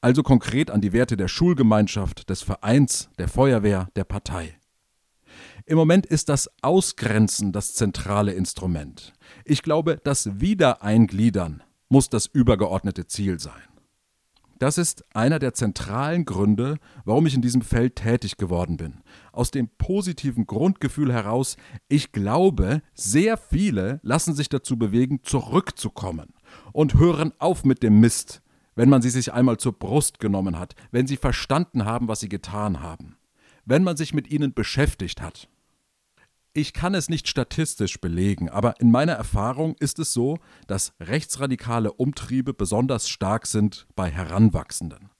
Also 0.00 0.22
konkret 0.22 0.70
an 0.70 0.80
die 0.80 0.92
Werte 0.92 1.16
der 1.16 1.28
Schulgemeinschaft, 1.28 2.28
des 2.28 2.42
Vereins, 2.42 3.10
der 3.18 3.28
Feuerwehr, 3.28 3.88
der 3.96 4.04
Partei. 4.04 4.58
Im 5.66 5.76
Moment 5.76 6.04
ist 6.06 6.28
das 6.28 6.50
Ausgrenzen 6.62 7.52
das 7.52 7.74
zentrale 7.74 8.32
Instrument. 8.32 9.14
Ich 9.44 9.62
glaube, 9.62 9.98
das 10.04 10.40
Wiedereingliedern 10.40 11.62
muss 11.88 12.10
das 12.10 12.26
übergeordnete 12.26 13.06
Ziel 13.06 13.40
sein. 13.40 13.62
Das 14.58 14.78
ist 14.78 15.04
einer 15.14 15.38
der 15.38 15.54
zentralen 15.54 16.24
Gründe, 16.24 16.78
warum 17.04 17.26
ich 17.26 17.34
in 17.34 17.42
diesem 17.42 17.62
Feld 17.62 17.96
tätig 17.96 18.36
geworden 18.36 18.76
bin. 18.76 19.02
Aus 19.32 19.50
dem 19.50 19.68
positiven 19.68 20.46
Grundgefühl 20.46 21.12
heraus, 21.12 21.56
ich 21.88 22.12
glaube, 22.12 22.82
sehr 22.94 23.36
viele 23.36 24.00
lassen 24.02 24.34
sich 24.34 24.48
dazu 24.48 24.78
bewegen, 24.78 25.20
zurückzukommen 25.22 26.34
und 26.72 26.94
hören 26.94 27.32
auf 27.38 27.64
mit 27.64 27.82
dem 27.82 28.00
Mist, 28.00 28.42
wenn 28.76 28.88
man 28.88 29.02
sie 29.02 29.10
sich 29.10 29.32
einmal 29.32 29.58
zur 29.58 29.72
Brust 29.72 30.20
genommen 30.20 30.58
hat, 30.58 30.74
wenn 30.90 31.06
sie 31.06 31.16
verstanden 31.16 31.84
haben, 31.84 32.08
was 32.08 32.20
sie 32.20 32.28
getan 32.28 32.80
haben, 32.80 33.16
wenn 33.64 33.82
man 33.82 33.96
sich 33.96 34.14
mit 34.14 34.30
ihnen 34.30 34.54
beschäftigt 34.54 35.20
hat. 35.20 35.48
Ich 36.56 36.72
kann 36.72 36.94
es 36.94 37.08
nicht 37.08 37.26
statistisch 37.26 38.00
belegen, 38.00 38.48
aber 38.48 38.78
in 38.80 38.92
meiner 38.92 39.14
Erfahrung 39.14 39.74
ist 39.80 39.98
es 39.98 40.12
so, 40.12 40.38
dass 40.68 40.92
rechtsradikale 41.00 41.92
Umtriebe 41.92 42.54
besonders 42.54 43.08
stark 43.08 43.48
sind 43.48 43.88
bei 43.96 44.08
Heranwachsenden. 44.08 45.10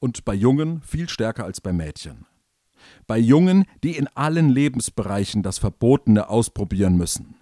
Und 0.00 0.24
bei 0.24 0.34
Jungen 0.34 0.82
viel 0.82 1.08
stärker 1.08 1.44
als 1.44 1.60
bei 1.60 1.72
Mädchen. 1.72 2.26
Bei 3.06 3.16
Jungen, 3.16 3.66
die 3.84 3.96
in 3.96 4.08
allen 4.08 4.48
Lebensbereichen 4.48 5.44
das 5.44 5.58
Verbotene 5.58 6.28
ausprobieren 6.28 6.96
müssen. 6.96 7.36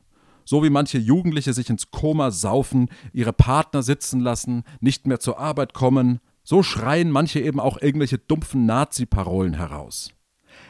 So 0.45 0.62
wie 0.62 0.69
manche 0.69 0.99
Jugendliche 0.99 1.54
sich 1.54 1.71
ins 1.71 1.90
Koma 1.90 2.31
saufen, 2.31 2.90
ihre 3.14 3.33
Partner 3.33 3.83
sitzen 3.83 4.21
lassen, 4.21 4.64
nicht 4.81 5.07
mehr 5.07 5.19
zur 5.19 5.38
Arbeit 5.38 5.73
kommen, 5.73 6.21
so 6.43 6.62
schreien 6.62 7.11
manche 7.11 7.40
eben 7.40 7.59
auch 7.59 7.81
irgendwelche 7.81 8.19
dumpfen 8.19 8.66
Nazi-Parolen 8.66 9.54
heraus. 9.54 10.11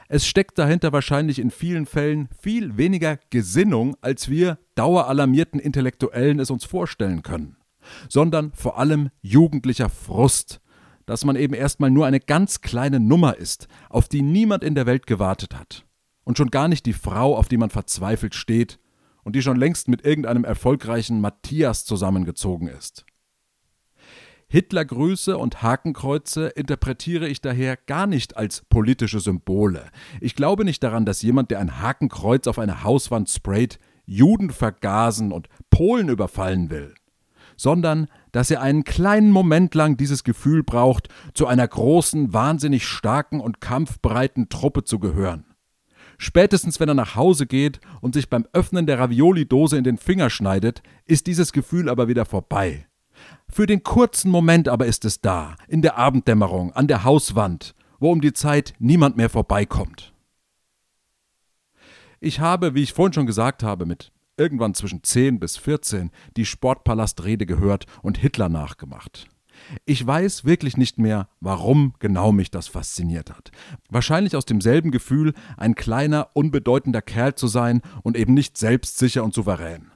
Es 0.09 0.27
steckt 0.27 0.59
dahinter 0.59 0.93
wahrscheinlich 0.93 1.39
in 1.39 1.51
vielen 1.51 1.87
Fällen 1.87 2.29
viel 2.39 2.77
weniger 2.77 3.19
Gesinnung, 3.31 3.97
als 4.01 4.29
wir 4.29 4.59
daueralarmierten 4.75 5.61
Intellektuellen 5.61 6.39
es 6.41 6.51
uns 6.51 6.65
vorstellen 6.65 7.23
können, 7.23 7.57
sondern 8.09 8.53
vor 8.53 8.79
allem 8.79 9.11
jugendlicher 9.23 9.89
Frust, 9.89 10.61
dass 11.07 11.25
man 11.25 11.37
eben 11.37 11.55
erstmal 11.55 11.91
nur 11.91 12.07
eine 12.07 12.21
ganz 12.21 12.61
kleine 12.61 13.01
Nummer 13.01 13.37
ist, 13.37 13.69
auf 13.89 14.09
die 14.09 14.23
niemand 14.23 14.65
in 14.65 14.75
der 14.75 14.87
Welt 14.87 15.07
gewartet 15.07 15.55
hat. 15.55 15.85
Und 16.25 16.39
schon 16.39 16.51
gar 16.51 16.69
nicht 16.69 16.87
die 16.87 16.95
Frau, 16.95 17.37
auf 17.37 17.49
die 17.49 17.59
man 17.59 17.71
verzweifelt 17.71 18.35
steht 18.35 18.79
und 19.25 19.37
die 19.37 19.43
schon 19.43 19.59
längst 19.59 19.89
mit 19.89 20.05
irgendeinem 20.05 20.45
erfolgreichen 20.45 21.21
Matthias 21.21 21.85
zusammengezogen 21.85 22.69
ist. 22.69 23.05
Hitlergrüße 24.55 25.37
und 25.37 25.65
Hakenkreuze 25.65 26.47
interpretiere 26.47 27.27
ich 27.27 27.41
daher 27.41 27.77
gar 27.77 28.07
nicht 28.07 28.37
als 28.37 28.61
politische 28.61 29.19
Symbole. 29.19 29.87
Ich 30.21 30.37
glaube 30.37 30.65
nicht 30.65 30.81
daran, 30.85 31.05
dass 31.05 31.23
jemand, 31.23 31.51
der 31.51 31.59
ein 31.59 31.81
Hakenkreuz 31.81 32.47
auf 32.47 32.61
eine 32.61 32.85
Hauswand 32.85 33.29
sprayt, 33.29 33.81
Juden 34.07 34.51
vergasen 34.51 35.33
und 35.33 35.49
Polen 35.71 36.09
überfallen 36.09 36.71
will, 36.71 36.95
sondern 37.57 38.07
dass 38.31 38.49
er 38.49 38.63
einen 38.63 38.85
kleinen 38.85 39.33
Moment 39.33 39.75
lang 39.75 39.97
dieses 39.97 40.23
Gefühl 40.23 40.63
braucht, 40.63 41.09
zu 41.35 41.49
einer 41.49 41.67
großen, 41.67 42.33
wahnsinnig 42.33 42.87
starken 42.87 43.41
und 43.41 43.61
kampfbereiten 43.61 44.51
Truppe 44.51 44.85
zu 44.85 45.01
gehören. 45.01 45.47
Spätestens 46.17 46.79
wenn 46.79 46.91
er 46.91 46.95
nach 46.95 47.17
Hause 47.17 47.49
geht 47.49 47.81
und 48.01 48.15
sich 48.15 48.31
beim 48.31 48.47
Öffnen 48.53 48.87
der 48.87 49.01
Ravioli-Dose 49.01 49.77
in 49.77 49.83
den 49.83 49.99
Finger 49.99 50.31
schneidet, 50.31 50.85
ist 51.07 51.27
dieses 51.27 51.51
Gefühl 51.53 51.89
aber 51.89 52.07
wieder 52.07 52.25
vorbei. 52.25 52.87
Für 53.55 53.67
den 53.67 53.85
kurzen 53.85 54.33
Moment 54.33 54.69
aber 54.69 54.87
ist 54.87 55.05
es 55.05 55.21
da, 55.21 55.55
in 55.69 55.81
der 55.81 55.97
Abenddämmerung, 55.97 56.73
an 56.73 56.89
der 56.89 57.05
Hauswand, 57.05 57.77
wo 58.01 58.11
um 58.11 58.21
die 58.21 58.33
Zeit 58.33 58.75
niemand 58.81 59.17
mehr 59.17 59.31
vorbeikommt. 59.31 60.13
Ich 62.19 62.41
habe, 62.41 62.75
wie 62.75 62.83
ich 62.83 62.93
vorhin 62.93 63.13
schon 63.13 63.27
gesagt 63.27 63.63
habe, 63.63 63.87
mit 63.87 64.11
irgendwann 64.37 64.75
zwischen 64.75 65.05
10 65.05 65.39
bis 65.39 65.57
14 65.57 66.11
die 66.37 66.47
Sportpalastrede 66.47 67.47
gehört 67.47 67.87
und 68.03 68.19
Hitler 68.19 68.49
nachgemacht. 68.49 69.29
Ich 69.85 70.05
weiß 70.05 70.45
wirklich 70.45 70.77
nicht 70.77 70.99
mehr, 70.99 71.29
warum 71.39 71.95
genau 72.01 72.33
mich 72.33 72.51
das 72.51 72.67
fasziniert 72.67 73.31
hat. 73.31 73.53
Wahrscheinlich 73.89 74.35
aus 74.35 74.47
demselben 74.47 74.91
Gefühl, 74.91 75.33
ein 75.57 75.77
kleiner, 75.77 76.31
unbedeutender 76.33 77.03
Kerl 77.03 77.37
zu 77.37 77.47
sein 77.47 77.83
und 78.03 78.17
eben 78.17 78.35
nicht 78.35 78.59
selbstsicher 78.59 79.23
und 79.23 79.33
souverän. 79.33 79.93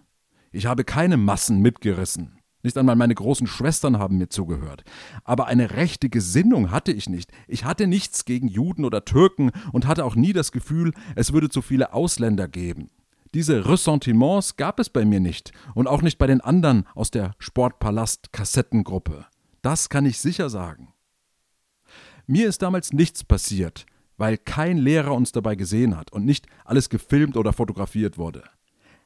Ich 0.52 0.66
habe 0.66 0.84
keine 0.84 1.16
Massen 1.16 1.60
mitgerissen. 1.60 2.37
Nicht 2.62 2.76
einmal 2.76 2.96
meine 2.96 3.14
großen 3.14 3.46
Schwestern 3.46 3.98
haben 3.98 4.18
mir 4.18 4.28
zugehört. 4.28 4.82
Aber 5.24 5.46
eine 5.46 5.72
rechte 5.72 6.08
Gesinnung 6.08 6.70
hatte 6.70 6.92
ich 6.92 7.08
nicht. 7.08 7.30
Ich 7.46 7.64
hatte 7.64 7.86
nichts 7.86 8.24
gegen 8.24 8.48
Juden 8.48 8.84
oder 8.84 9.04
Türken 9.04 9.52
und 9.72 9.86
hatte 9.86 10.04
auch 10.04 10.16
nie 10.16 10.32
das 10.32 10.50
Gefühl, 10.50 10.92
es 11.14 11.32
würde 11.32 11.48
zu 11.48 11.62
viele 11.62 11.92
Ausländer 11.92 12.48
geben. 12.48 12.90
Diese 13.34 13.68
Ressentiments 13.68 14.56
gab 14.56 14.80
es 14.80 14.88
bei 14.88 15.04
mir 15.04 15.20
nicht 15.20 15.52
und 15.74 15.86
auch 15.86 16.02
nicht 16.02 16.18
bei 16.18 16.26
den 16.26 16.40
anderen 16.40 16.86
aus 16.94 17.10
der 17.10 17.34
Sportpalast-Kassettengruppe. 17.38 19.26
Das 19.62 19.88
kann 19.88 20.06
ich 20.06 20.18
sicher 20.18 20.48
sagen. 20.48 20.94
Mir 22.26 22.48
ist 22.48 22.62
damals 22.62 22.92
nichts 22.92 23.22
passiert, 23.24 23.86
weil 24.16 24.36
kein 24.36 24.78
Lehrer 24.78 25.14
uns 25.14 25.30
dabei 25.32 25.54
gesehen 25.54 25.96
hat 25.96 26.12
und 26.12 26.24
nicht 26.24 26.46
alles 26.64 26.88
gefilmt 26.88 27.36
oder 27.36 27.52
fotografiert 27.52 28.18
wurde. 28.18 28.44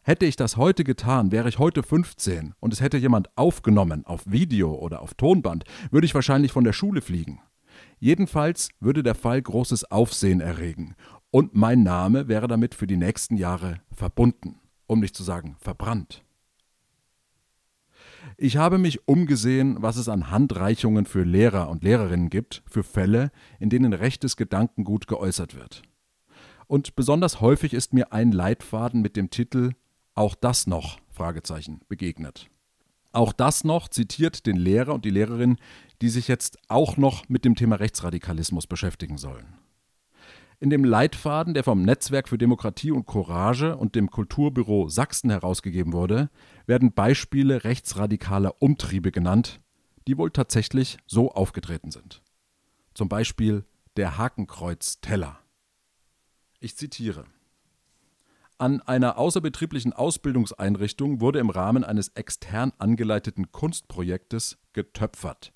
Hätte 0.04 0.26
ich 0.26 0.34
das 0.34 0.56
heute 0.56 0.82
getan, 0.82 1.30
wäre 1.30 1.48
ich 1.48 1.60
heute 1.60 1.84
15 1.84 2.54
und 2.58 2.72
es 2.72 2.80
hätte 2.80 2.98
jemand 2.98 3.28
aufgenommen 3.38 4.04
auf 4.04 4.22
Video 4.26 4.74
oder 4.74 5.00
auf 5.00 5.14
Tonband, 5.14 5.62
würde 5.92 6.06
ich 6.06 6.14
wahrscheinlich 6.14 6.50
von 6.50 6.64
der 6.64 6.72
Schule 6.72 7.00
fliegen. 7.00 7.40
Jedenfalls 8.00 8.70
würde 8.80 9.04
der 9.04 9.14
Fall 9.14 9.40
großes 9.40 9.92
Aufsehen 9.92 10.40
erregen 10.40 10.96
und 11.30 11.54
mein 11.54 11.84
Name 11.84 12.26
wäre 12.26 12.48
damit 12.48 12.74
für 12.74 12.88
die 12.88 12.96
nächsten 12.96 13.36
Jahre 13.36 13.76
verbunden, 13.92 14.58
um 14.88 14.98
nicht 14.98 15.14
zu 15.14 15.22
sagen 15.22 15.54
verbrannt. 15.60 16.24
Ich 18.36 18.56
habe 18.56 18.78
mich 18.78 19.06
umgesehen, 19.06 19.76
was 19.78 19.96
es 19.96 20.08
an 20.08 20.32
Handreichungen 20.32 21.06
für 21.06 21.22
Lehrer 21.22 21.68
und 21.68 21.84
Lehrerinnen 21.84 22.28
gibt, 22.28 22.64
für 22.66 22.82
Fälle, 22.82 23.30
in 23.60 23.70
denen 23.70 23.92
rechtes 23.92 24.36
Gedankengut 24.36 25.06
geäußert 25.06 25.54
wird. 25.54 25.82
Und 26.66 26.96
besonders 26.96 27.40
häufig 27.40 27.72
ist 27.72 27.92
mir 27.92 28.12
ein 28.12 28.32
Leitfaden 28.32 29.00
mit 29.00 29.14
dem 29.14 29.30
Titel 29.30 29.74
Auch 30.14 30.34
das 30.34 30.66
noch 30.66 30.98
begegnet. 31.88 32.48
Auch 33.12 33.32
das 33.32 33.62
noch 33.62 33.88
zitiert 33.88 34.46
den 34.46 34.56
Lehrer 34.56 34.94
und 34.94 35.04
die 35.04 35.10
Lehrerin, 35.10 35.56
die 36.00 36.08
sich 36.08 36.28
jetzt 36.28 36.58
auch 36.68 36.96
noch 36.96 37.28
mit 37.28 37.44
dem 37.44 37.54
Thema 37.54 37.76
Rechtsradikalismus 37.76 38.66
beschäftigen 38.66 39.18
sollen. 39.18 39.54
In 40.58 40.70
dem 40.70 40.84
Leitfaden, 40.84 41.54
der 41.54 41.64
vom 41.64 41.82
Netzwerk 41.82 42.28
für 42.28 42.38
Demokratie 42.38 42.90
und 42.90 43.06
Courage 43.06 43.76
und 43.76 43.94
dem 43.94 44.10
Kulturbüro 44.10 44.88
Sachsen 44.88 45.30
herausgegeben 45.30 45.92
wurde, 45.92 46.30
werden 46.66 46.92
Beispiele 46.92 47.64
rechtsradikaler 47.64 48.62
Umtriebe 48.62 49.12
genannt, 49.12 49.60
die 50.06 50.18
wohl 50.18 50.30
tatsächlich 50.30 50.98
so 51.06 51.32
aufgetreten 51.32 51.90
sind. 51.90 52.22
Zum 52.94 53.08
Beispiel 53.08 53.64
der 53.96 54.18
Hakenkreuz-Teller. 54.18 55.38
Ich 56.60 56.76
zitiere. 56.76 57.24
An 58.62 58.80
einer 58.80 59.18
außerbetrieblichen 59.18 59.92
Ausbildungseinrichtung 59.92 61.20
wurde 61.20 61.40
im 61.40 61.50
Rahmen 61.50 61.82
eines 61.82 62.10
extern 62.10 62.72
angeleiteten 62.78 63.50
Kunstprojektes 63.50 64.56
getöpfert. 64.72 65.52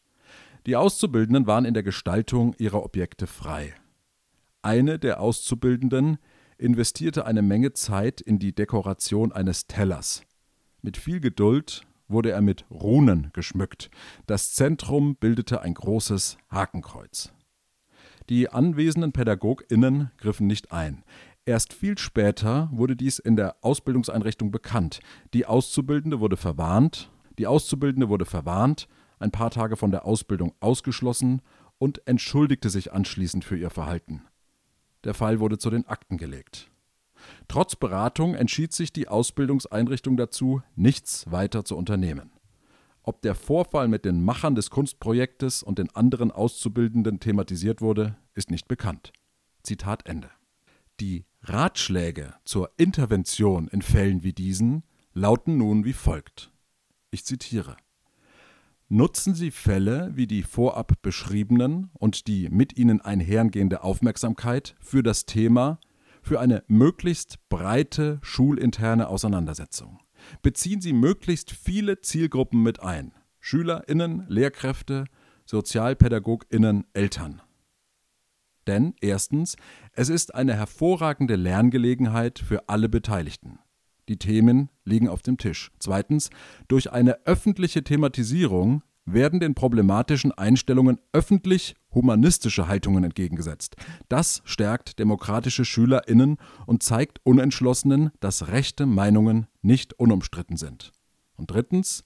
Die 0.66 0.74
Auszubildenden 0.74 1.46
waren 1.46 1.66
in 1.66 1.72
der 1.72 1.84
Gestaltung 1.84 2.56
ihrer 2.58 2.82
Objekte 2.82 3.28
frei. 3.28 3.74
Eine 4.60 4.98
der 4.98 5.20
Auszubildenden 5.20 6.18
investierte 6.58 7.26
eine 7.26 7.42
Menge 7.42 7.74
Zeit 7.74 8.20
in 8.20 8.40
die 8.40 8.52
Dekoration 8.52 9.30
eines 9.30 9.68
Tellers. 9.68 10.24
Mit 10.82 10.96
viel 10.96 11.20
Geduld 11.20 11.86
wurde 12.08 12.32
er 12.32 12.40
mit 12.40 12.64
Runen 12.72 13.30
geschmückt. 13.34 13.88
Das 14.26 14.52
Zentrum 14.52 15.14
bildete 15.14 15.60
ein 15.60 15.74
großes 15.74 16.38
Hakenkreuz. 16.50 17.32
Die 18.28 18.48
anwesenden 18.48 19.12
PädagogInnen 19.12 20.10
griffen 20.18 20.48
nicht 20.48 20.72
ein. 20.72 21.04
Erst 21.46 21.72
viel 21.72 21.96
später 21.96 22.68
wurde 22.72 22.96
dies 22.96 23.20
in 23.20 23.36
der 23.36 23.56
Ausbildungseinrichtung 23.62 24.50
bekannt. 24.50 24.98
Die 25.32 25.46
Auszubildende 25.46 26.18
wurde 26.18 26.36
verwarnt, 26.36 27.08
die 27.38 27.46
Auszubildende 27.46 28.08
wurde 28.08 28.24
verwarnt, 28.24 28.88
ein 29.20 29.30
paar 29.30 29.52
Tage 29.52 29.76
von 29.76 29.92
der 29.92 30.04
Ausbildung 30.04 30.54
ausgeschlossen 30.58 31.42
und 31.78 32.06
entschuldigte 32.06 32.68
sich 32.68 32.92
anschließend 32.92 33.44
für 33.44 33.56
ihr 33.56 33.70
Verhalten. 33.70 34.22
Der 35.04 35.14
Fall 35.14 35.38
wurde 35.38 35.56
zu 35.56 35.70
den 35.70 35.86
Akten 35.86 36.18
gelegt. 36.18 36.68
Trotz 37.46 37.76
Beratung 37.76 38.34
entschied 38.34 38.72
sich 38.72 38.92
die 38.92 39.06
Ausbildungseinrichtung 39.06 40.16
dazu, 40.16 40.62
nichts 40.74 41.30
weiter 41.30 41.64
zu 41.64 41.76
unternehmen. 41.76 42.32
Ob 43.04 43.22
der 43.22 43.36
Vorfall 43.36 43.86
mit 43.86 44.04
den 44.04 44.24
Machern 44.24 44.56
des 44.56 44.70
Kunstprojektes 44.70 45.62
und 45.62 45.78
den 45.78 45.94
anderen 45.94 46.32
Auszubildenden 46.32 47.20
thematisiert 47.20 47.80
wurde, 47.80 48.16
ist 48.34 48.50
nicht 48.50 48.66
bekannt. 48.66 49.12
Zitat 49.62 50.08
Ende. 50.08 50.28
Die 50.98 51.24
Ratschläge 51.48 52.34
zur 52.44 52.72
Intervention 52.76 53.68
in 53.68 53.80
Fällen 53.80 54.24
wie 54.24 54.32
diesen 54.32 54.82
lauten 55.12 55.56
nun 55.56 55.84
wie 55.84 55.92
folgt. 55.92 56.52
Ich 57.12 57.24
zitiere. 57.24 57.76
Nutzen 58.88 59.34
Sie 59.34 59.52
Fälle 59.52 60.10
wie 60.14 60.26
die 60.26 60.42
vorab 60.42 61.00
beschriebenen 61.02 61.90
und 61.94 62.26
die 62.26 62.48
mit 62.48 62.76
ihnen 62.76 63.00
einhergehende 63.00 63.84
Aufmerksamkeit 63.84 64.74
für 64.80 65.04
das 65.04 65.24
Thema 65.24 65.78
für 66.20 66.40
eine 66.40 66.64
möglichst 66.66 67.48
breite 67.48 68.18
schulinterne 68.22 69.06
Auseinandersetzung. 69.08 70.00
Beziehen 70.42 70.80
Sie 70.80 70.92
möglichst 70.92 71.52
viele 71.52 72.00
Zielgruppen 72.00 72.62
mit 72.62 72.80
ein. 72.80 73.12
Schülerinnen, 73.38 74.24
Lehrkräfte, 74.28 75.04
Sozialpädagoginnen, 75.44 76.86
Eltern. 76.92 77.40
Denn 78.66 78.94
erstens, 79.00 79.56
es 79.92 80.08
ist 80.08 80.34
eine 80.34 80.54
hervorragende 80.54 81.36
Lerngelegenheit 81.36 82.38
für 82.38 82.68
alle 82.68 82.88
Beteiligten. 82.88 83.58
Die 84.08 84.18
Themen 84.18 84.70
liegen 84.84 85.08
auf 85.08 85.22
dem 85.22 85.36
Tisch. 85.36 85.72
Zweitens, 85.78 86.30
durch 86.68 86.92
eine 86.92 87.26
öffentliche 87.26 87.82
Thematisierung 87.82 88.82
werden 89.04 89.40
den 89.40 89.54
problematischen 89.54 90.32
Einstellungen 90.32 91.00
öffentlich 91.12 91.76
humanistische 91.94 92.68
Haltungen 92.68 93.04
entgegengesetzt. 93.04 93.76
Das 94.08 94.42
stärkt 94.44 94.98
demokratische 94.98 95.64
Schülerinnen 95.64 96.38
und 96.66 96.82
zeigt 96.82 97.20
Unentschlossenen, 97.24 98.10
dass 98.20 98.48
rechte 98.48 98.84
Meinungen 98.84 99.46
nicht 99.62 99.94
unumstritten 99.94 100.56
sind. 100.56 100.92
Und 101.36 101.50
drittens, 101.52 102.04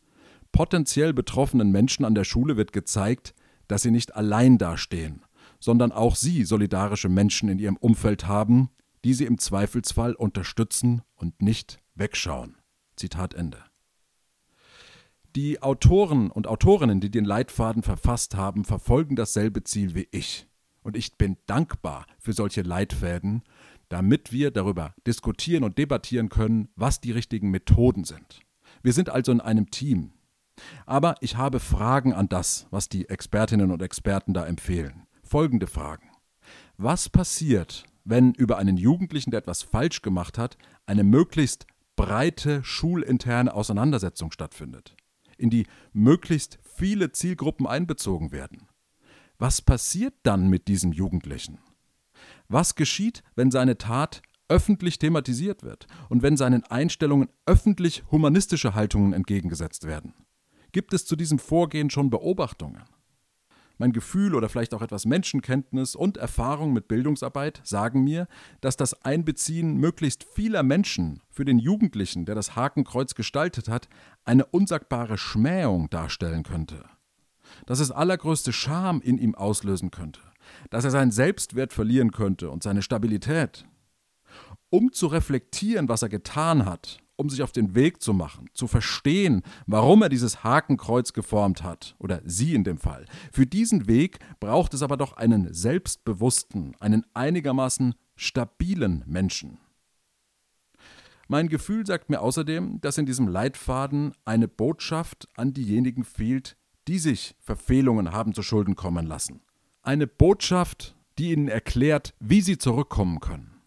potenziell 0.52 1.12
betroffenen 1.14 1.70
Menschen 1.70 2.04
an 2.04 2.14
der 2.14 2.24
Schule 2.24 2.56
wird 2.56 2.72
gezeigt, 2.72 3.34
dass 3.66 3.82
sie 3.82 3.90
nicht 3.90 4.14
allein 4.14 4.58
dastehen, 4.58 5.22
sondern 5.60 5.92
auch 5.92 6.16
sie 6.16 6.44
solidarische 6.44 7.08
Menschen 7.08 7.48
in 7.48 7.58
ihrem 7.58 7.76
Umfeld 7.76 8.26
haben, 8.26 8.70
die 9.04 9.14
sie 9.14 9.26
im 9.26 9.38
Zweifelsfall 9.38 10.14
unterstützen 10.14 11.02
und 11.14 11.40
nicht 11.42 11.80
wegschauen. 11.94 12.56
Zitat 12.96 13.34
Ende. 13.34 13.58
Die 15.36 15.62
Autoren 15.62 16.30
und 16.30 16.48
Autorinnen, 16.48 17.00
die 17.00 17.10
den 17.10 17.24
Leitfaden 17.24 17.82
verfasst 17.82 18.34
haben, 18.34 18.64
verfolgen 18.64 19.14
dasselbe 19.14 19.62
Ziel 19.62 19.94
wie 19.94 20.08
ich. 20.10 20.48
Und 20.82 20.96
ich 20.96 21.16
bin 21.16 21.36
dankbar 21.46 22.06
für 22.18 22.32
solche 22.32 22.62
Leitfäden, 22.62 23.42
damit 23.88 24.32
wir 24.32 24.50
darüber 24.50 24.94
diskutieren 25.06 25.62
und 25.62 25.78
debattieren 25.78 26.30
können, 26.30 26.68
was 26.74 27.00
die 27.00 27.12
richtigen 27.12 27.50
Methoden 27.50 28.04
sind. 28.04 28.40
Wir 28.82 28.92
sind 28.92 29.08
also 29.10 29.30
in 29.30 29.40
einem 29.40 29.70
Team. 29.70 30.12
Aber 30.84 31.14
ich 31.20 31.36
habe 31.36 31.60
Fragen 31.60 32.12
an 32.12 32.28
das, 32.28 32.66
was 32.70 32.88
die 32.88 33.08
Expertinnen 33.08 33.70
und 33.70 33.82
Experten 33.82 34.34
da 34.34 34.46
empfehlen. 34.46 35.06
Folgende 35.30 35.68
Fragen. 35.68 36.10
Was 36.76 37.08
passiert, 37.08 37.84
wenn 38.02 38.34
über 38.34 38.58
einen 38.58 38.76
Jugendlichen, 38.76 39.30
der 39.30 39.38
etwas 39.38 39.62
falsch 39.62 40.02
gemacht 40.02 40.38
hat, 40.38 40.58
eine 40.86 41.04
möglichst 41.04 41.68
breite 41.94 42.64
schulinterne 42.64 43.54
Auseinandersetzung 43.54 44.32
stattfindet, 44.32 44.96
in 45.38 45.48
die 45.48 45.68
möglichst 45.92 46.58
viele 46.64 47.12
Zielgruppen 47.12 47.68
einbezogen 47.68 48.32
werden. 48.32 48.66
Was 49.38 49.62
passiert 49.62 50.14
dann 50.24 50.48
mit 50.48 50.66
diesem 50.66 50.90
Jugendlichen? 50.90 51.60
Was 52.48 52.74
geschieht, 52.74 53.22
wenn 53.36 53.52
seine 53.52 53.78
Tat 53.78 54.22
öffentlich 54.48 54.98
thematisiert 54.98 55.62
wird 55.62 55.86
und 56.08 56.22
wenn 56.24 56.36
seinen 56.36 56.64
Einstellungen 56.64 57.28
öffentlich 57.46 58.02
humanistische 58.10 58.74
Haltungen 58.74 59.12
entgegengesetzt 59.12 59.86
werden? 59.86 60.12
Gibt 60.72 60.92
es 60.92 61.06
zu 61.06 61.14
diesem 61.14 61.38
Vorgehen 61.38 61.88
schon 61.88 62.10
Beobachtungen? 62.10 62.82
Mein 63.80 63.92
Gefühl 63.94 64.34
oder 64.34 64.50
vielleicht 64.50 64.74
auch 64.74 64.82
etwas 64.82 65.06
Menschenkenntnis 65.06 65.94
und 65.94 66.18
Erfahrung 66.18 66.74
mit 66.74 66.86
Bildungsarbeit 66.86 67.62
sagen 67.64 68.04
mir, 68.04 68.28
dass 68.60 68.76
das 68.76 69.06
Einbeziehen 69.06 69.78
möglichst 69.78 70.24
vieler 70.34 70.62
Menschen 70.62 71.22
für 71.30 71.46
den 71.46 71.58
Jugendlichen, 71.58 72.26
der 72.26 72.34
das 72.34 72.56
Hakenkreuz 72.56 73.14
gestaltet 73.14 73.70
hat, 73.70 73.88
eine 74.26 74.44
unsagbare 74.44 75.16
Schmähung 75.16 75.88
darstellen 75.88 76.42
könnte. 76.42 76.84
Dass 77.64 77.80
es 77.80 77.90
allergrößte 77.90 78.52
Scham 78.52 79.00
in 79.00 79.16
ihm 79.16 79.34
auslösen 79.34 79.90
könnte, 79.90 80.20
dass 80.68 80.84
er 80.84 80.90
seinen 80.90 81.10
Selbstwert 81.10 81.72
verlieren 81.72 82.12
könnte 82.12 82.50
und 82.50 82.62
seine 82.62 82.82
Stabilität. 82.82 83.64
Um 84.68 84.92
zu 84.92 85.06
reflektieren, 85.06 85.88
was 85.88 86.02
er 86.02 86.10
getan 86.10 86.66
hat 86.66 86.98
um 87.20 87.28
sich 87.28 87.42
auf 87.42 87.52
den 87.52 87.74
Weg 87.74 88.02
zu 88.02 88.14
machen, 88.14 88.48
zu 88.54 88.66
verstehen, 88.66 89.42
warum 89.66 90.02
er 90.02 90.08
dieses 90.08 90.42
Hakenkreuz 90.42 91.12
geformt 91.12 91.62
hat, 91.62 91.94
oder 91.98 92.22
sie 92.24 92.54
in 92.54 92.64
dem 92.64 92.78
Fall. 92.78 93.04
Für 93.30 93.46
diesen 93.46 93.86
Weg 93.86 94.18
braucht 94.40 94.72
es 94.72 94.82
aber 94.82 94.96
doch 94.96 95.12
einen 95.12 95.52
selbstbewussten, 95.52 96.74
einen 96.80 97.04
einigermaßen 97.12 97.94
stabilen 98.16 99.04
Menschen. 99.06 99.58
Mein 101.28 101.48
Gefühl 101.48 101.86
sagt 101.86 102.08
mir 102.08 102.22
außerdem, 102.22 102.80
dass 102.80 102.98
in 102.98 103.06
diesem 103.06 103.28
Leitfaden 103.28 104.14
eine 104.24 104.48
Botschaft 104.48 105.28
an 105.36 105.52
diejenigen 105.52 106.04
fehlt, 106.04 106.56
die 106.88 106.98
sich 106.98 107.36
Verfehlungen 107.38 108.12
haben 108.12 108.34
zu 108.34 108.42
Schulden 108.42 108.76
kommen 108.76 109.06
lassen. 109.06 109.42
Eine 109.82 110.06
Botschaft, 110.06 110.96
die 111.18 111.32
ihnen 111.32 111.48
erklärt, 111.48 112.14
wie 112.18 112.40
sie 112.40 112.58
zurückkommen 112.58 113.20
können. 113.20 113.60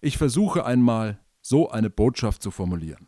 Ich 0.00 0.18
versuche 0.18 0.64
einmal, 0.64 1.18
so 1.48 1.70
eine 1.70 1.90
Botschaft 1.90 2.42
zu 2.42 2.50
formulieren. 2.50 3.06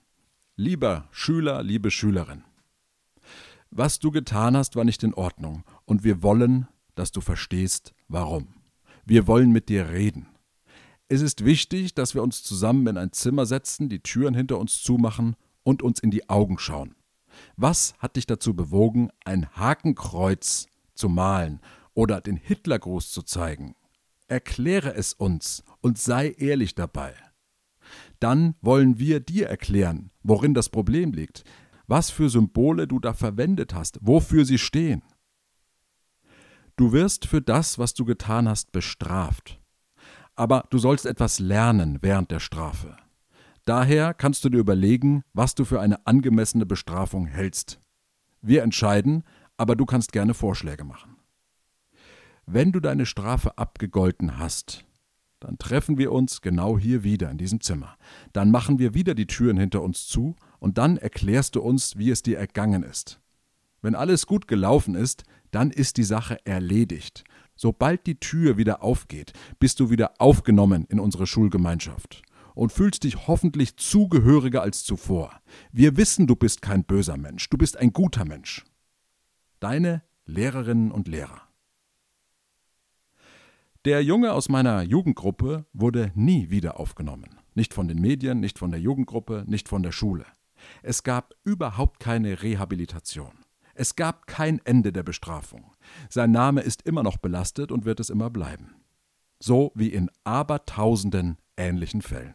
Lieber 0.54 1.08
Schüler, 1.10 1.64
liebe 1.64 1.90
Schülerin, 1.90 2.44
was 3.70 3.98
du 3.98 4.12
getan 4.12 4.56
hast, 4.56 4.76
war 4.76 4.84
nicht 4.84 5.02
in 5.02 5.12
Ordnung, 5.12 5.64
und 5.86 6.04
wir 6.04 6.22
wollen, 6.22 6.68
dass 6.94 7.10
du 7.10 7.20
verstehst, 7.20 7.94
warum. 8.06 8.54
Wir 9.04 9.26
wollen 9.26 9.50
mit 9.50 9.68
dir 9.68 9.88
reden. 9.90 10.28
Es 11.08 11.20
ist 11.20 11.44
wichtig, 11.44 11.94
dass 11.94 12.14
wir 12.14 12.22
uns 12.22 12.44
zusammen 12.44 12.86
in 12.86 12.96
ein 12.96 13.12
Zimmer 13.12 13.44
setzen, 13.44 13.88
die 13.88 14.04
Türen 14.04 14.34
hinter 14.34 14.58
uns 14.58 14.82
zumachen 14.82 15.34
und 15.64 15.82
uns 15.82 15.98
in 15.98 16.12
die 16.12 16.28
Augen 16.28 16.60
schauen. 16.60 16.94
Was 17.56 17.94
hat 17.98 18.14
dich 18.14 18.26
dazu 18.26 18.54
bewogen, 18.54 19.10
ein 19.24 19.50
Hakenkreuz 19.56 20.66
zu 20.94 21.08
malen 21.08 21.60
oder 21.92 22.20
den 22.20 22.36
Hitlergruß 22.36 23.10
zu 23.10 23.22
zeigen? 23.22 23.74
Erkläre 24.28 24.94
es 24.94 25.12
uns 25.12 25.64
und 25.80 25.98
sei 25.98 26.36
ehrlich 26.38 26.76
dabei 26.76 27.14
dann 28.20 28.54
wollen 28.60 28.98
wir 28.98 29.20
dir 29.20 29.48
erklären, 29.48 30.10
worin 30.22 30.54
das 30.54 30.68
Problem 30.68 31.12
liegt, 31.12 31.44
was 31.86 32.10
für 32.10 32.28
Symbole 32.28 32.86
du 32.86 32.98
da 32.98 33.12
verwendet 33.12 33.74
hast, 33.74 33.98
wofür 34.02 34.44
sie 34.44 34.58
stehen. 34.58 35.02
Du 36.76 36.92
wirst 36.92 37.26
für 37.26 37.42
das, 37.42 37.78
was 37.78 37.94
du 37.94 38.04
getan 38.04 38.48
hast, 38.48 38.72
bestraft. 38.72 39.60
Aber 40.36 40.66
du 40.70 40.78
sollst 40.78 41.06
etwas 41.06 41.40
lernen 41.40 41.98
während 42.02 42.30
der 42.30 42.38
Strafe. 42.38 42.96
Daher 43.64 44.14
kannst 44.14 44.44
du 44.44 44.48
dir 44.48 44.58
überlegen, 44.58 45.24
was 45.32 45.54
du 45.54 45.64
für 45.64 45.80
eine 45.80 46.06
angemessene 46.06 46.64
Bestrafung 46.64 47.26
hältst. 47.26 47.80
Wir 48.40 48.62
entscheiden, 48.62 49.24
aber 49.56 49.74
du 49.74 49.84
kannst 49.84 50.12
gerne 50.12 50.34
Vorschläge 50.34 50.84
machen. 50.84 51.16
Wenn 52.46 52.72
du 52.72 52.80
deine 52.80 53.04
Strafe 53.04 53.58
abgegolten 53.58 54.38
hast, 54.38 54.86
dann 55.40 55.58
treffen 55.58 55.98
wir 55.98 56.12
uns 56.12 56.40
genau 56.40 56.78
hier 56.78 57.04
wieder 57.04 57.30
in 57.30 57.38
diesem 57.38 57.60
Zimmer. 57.60 57.96
Dann 58.32 58.50
machen 58.50 58.78
wir 58.78 58.94
wieder 58.94 59.14
die 59.14 59.26
Türen 59.26 59.56
hinter 59.56 59.82
uns 59.82 60.06
zu 60.06 60.34
und 60.58 60.78
dann 60.78 60.96
erklärst 60.96 61.54
du 61.54 61.60
uns, 61.60 61.96
wie 61.96 62.10
es 62.10 62.22
dir 62.22 62.38
ergangen 62.38 62.82
ist. 62.82 63.20
Wenn 63.80 63.94
alles 63.94 64.26
gut 64.26 64.48
gelaufen 64.48 64.94
ist, 64.94 65.24
dann 65.50 65.70
ist 65.70 65.96
die 65.96 66.04
Sache 66.04 66.44
erledigt. 66.44 67.24
Sobald 67.54 68.06
die 68.06 68.18
Tür 68.18 68.56
wieder 68.56 68.82
aufgeht, 68.82 69.32
bist 69.58 69.80
du 69.80 69.90
wieder 69.90 70.12
aufgenommen 70.18 70.86
in 70.88 71.00
unsere 71.00 71.26
Schulgemeinschaft 71.26 72.22
und 72.54 72.72
fühlst 72.72 73.04
dich 73.04 73.28
hoffentlich 73.28 73.76
zugehöriger 73.76 74.62
als 74.62 74.84
zuvor. 74.84 75.40
Wir 75.72 75.96
wissen, 75.96 76.26
du 76.26 76.34
bist 76.34 76.62
kein 76.62 76.84
böser 76.84 77.16
Mensch, 77.16 77.48
du 77.50 77.56
bist 77.56 77.76
ein 77.76 77.92
guter 77.92 78.24
Mensch. 78.24 78.64
Deine 79.60 80.02
Lehrerinnen 80.24 80.92
und 80.92 81.08
Lehrer. 81.08 81.47
Der 83.84 84.02
Junge 84.02 84.32
aus 84.32 84.48
meiner 84.48 84.82
Jugendgruppe 84.82 85.64
wurde 85.72 86.10
nie 86.16 86.50
wieder 86.50 86.80
aufgenommen. 86.80 87.38
Nicht 87.54 87.72
von 87.72 87.86
den 87.86 88.00
Medien, 88.00 88.40
nicht 88.40 88.58
von 88.58 88.72
der 88.72 88.80
Jugendgruppe, 88.80 89.44
nicht 89.46 89.68
von 89.68 89.84
der 89.84 89.92
Schule. 89.92 90.26
Es 90.82 91.04
gab 91.04 91.34
überhaupt 91.44 92.00
keine 92.00 92.42
Rehabilitation. 92.42 93.44
Es 93.74 93.94
gab 93.94 94.26
kein 94.26 94.60
Ende 94.64 94.92
der 94.92 95.04
Bestrafung. 95.04 95.72
Sein 96.10 96.32
Name 96.32 96.62
ist 96.62 96.82
immer 96.82 97.04
noch 97.04 97.18
belastet 97.18 97.70
und 97.70 97.84
wird 97.84 98.00
es 98.00 98.10
immer 98.10 98.30
bleiben. 98.30 98.74
So 99.38 99.70
wie 99.76 99.88
in 99.88 100.10
abertausenden 100.24 101.38
ähnlichen 101.56 102.02
Fällen. 102.02 102.34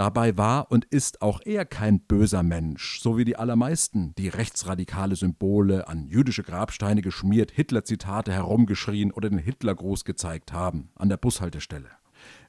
Dabei 0.00 0.38
war 0.38 0.72
und 0.72 0.86
ist 0.86 1.20
auch 1.20 1.42
er 1.44 1.66
kein 1.66 2.00
böser 2.00 2.42
Mensch, 2.42 3.00
so 3.02 3.18
wie 3.18 3.26
die 3.26 3.36
allermeisten, 3.36 4.14
die 4.16 4.28
rechtsradikale 4.28 5.14
Symbole 5.14 5.88
an 5.88 6.06
jüdische 6.06 6.42
Grabsteine 6.42 7.02
geschmiert, 7.02 7.50
Hitler-Zitate 7.50 8.32
herumgeschrien 8.32 9.12
oder 9.12 9.28
den 9.28 9.38
Hitlergruß 9.38 10.06
gezeigt 10.06 10.54
haben 10.54 10.88
an 10.94 11.10
der 11.10 11.18
Bushaltestelle. 11.18 11.90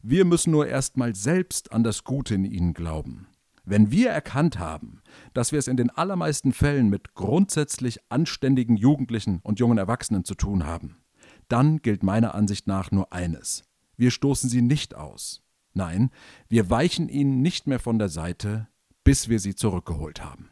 Wir 0.01 0.23
müssen 0.23 0.51
nur 0.51 0.65
erstmal 0.65 1.13
selbst 1.13 1.73
an 1.73 1.83
das 1.83 2.05
Gute 2.05 2.35
in 2.35 2.45
ihnen 2.45 2.73
glauben. 2.73 3.27
Wenn 3.65 3.91
wir 3.91 4.11
erkannt 4.11 4.57
haben, 4.57 5.01
dass 5.33 5.51
wir 5.51 5.59
es 5.59 5.67
in 5.67 5.75
den 5.75 5.89
allermeisten 5.89 6.53
Fällen 6.53 6.87
mit 6.87 7.15
grundsätzlich 7.15 7.99
anständigen 8.07 8.77
Jugendlichen 8.77 9.41
und 9.43 9.59
jungen 9.59 9.77
Erwachsenen 9.77 10.23
zu 10.23 10.35
tun 10.35 10.65
haben, 10.65 11.01
dann 11.49 11.81
gilt 11.81 12.01
meiner 12.01 12.33
Ansicht 12.33 12.65
nach 12.65 12.91
nur 12.91 13.11
eines. 13.11 13.65
Wir 13.97 14.11
stoßen 14.11 14.49
sie 14.49 14.61
nicht 14.61 14.95
aus. 14.95 15.43
Nein, 15.73 16.11
wir 16.49 16.69
weichen 16.69 17.09
ihnen 17.09 17.41
nicht 17.41 17.67
mehr 17.67 17.79
von 17.79 17.99
der 17.99 18.09
Seite, 18.09 18.67
bis 19.03 19.29
wir 19.29 19.39
sie 19.39 19.55
zurückgeholt 19.55 20.23
haben. 20.23 20.49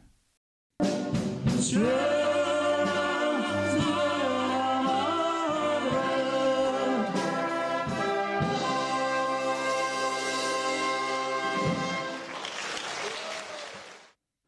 Sure. 1.58 1.99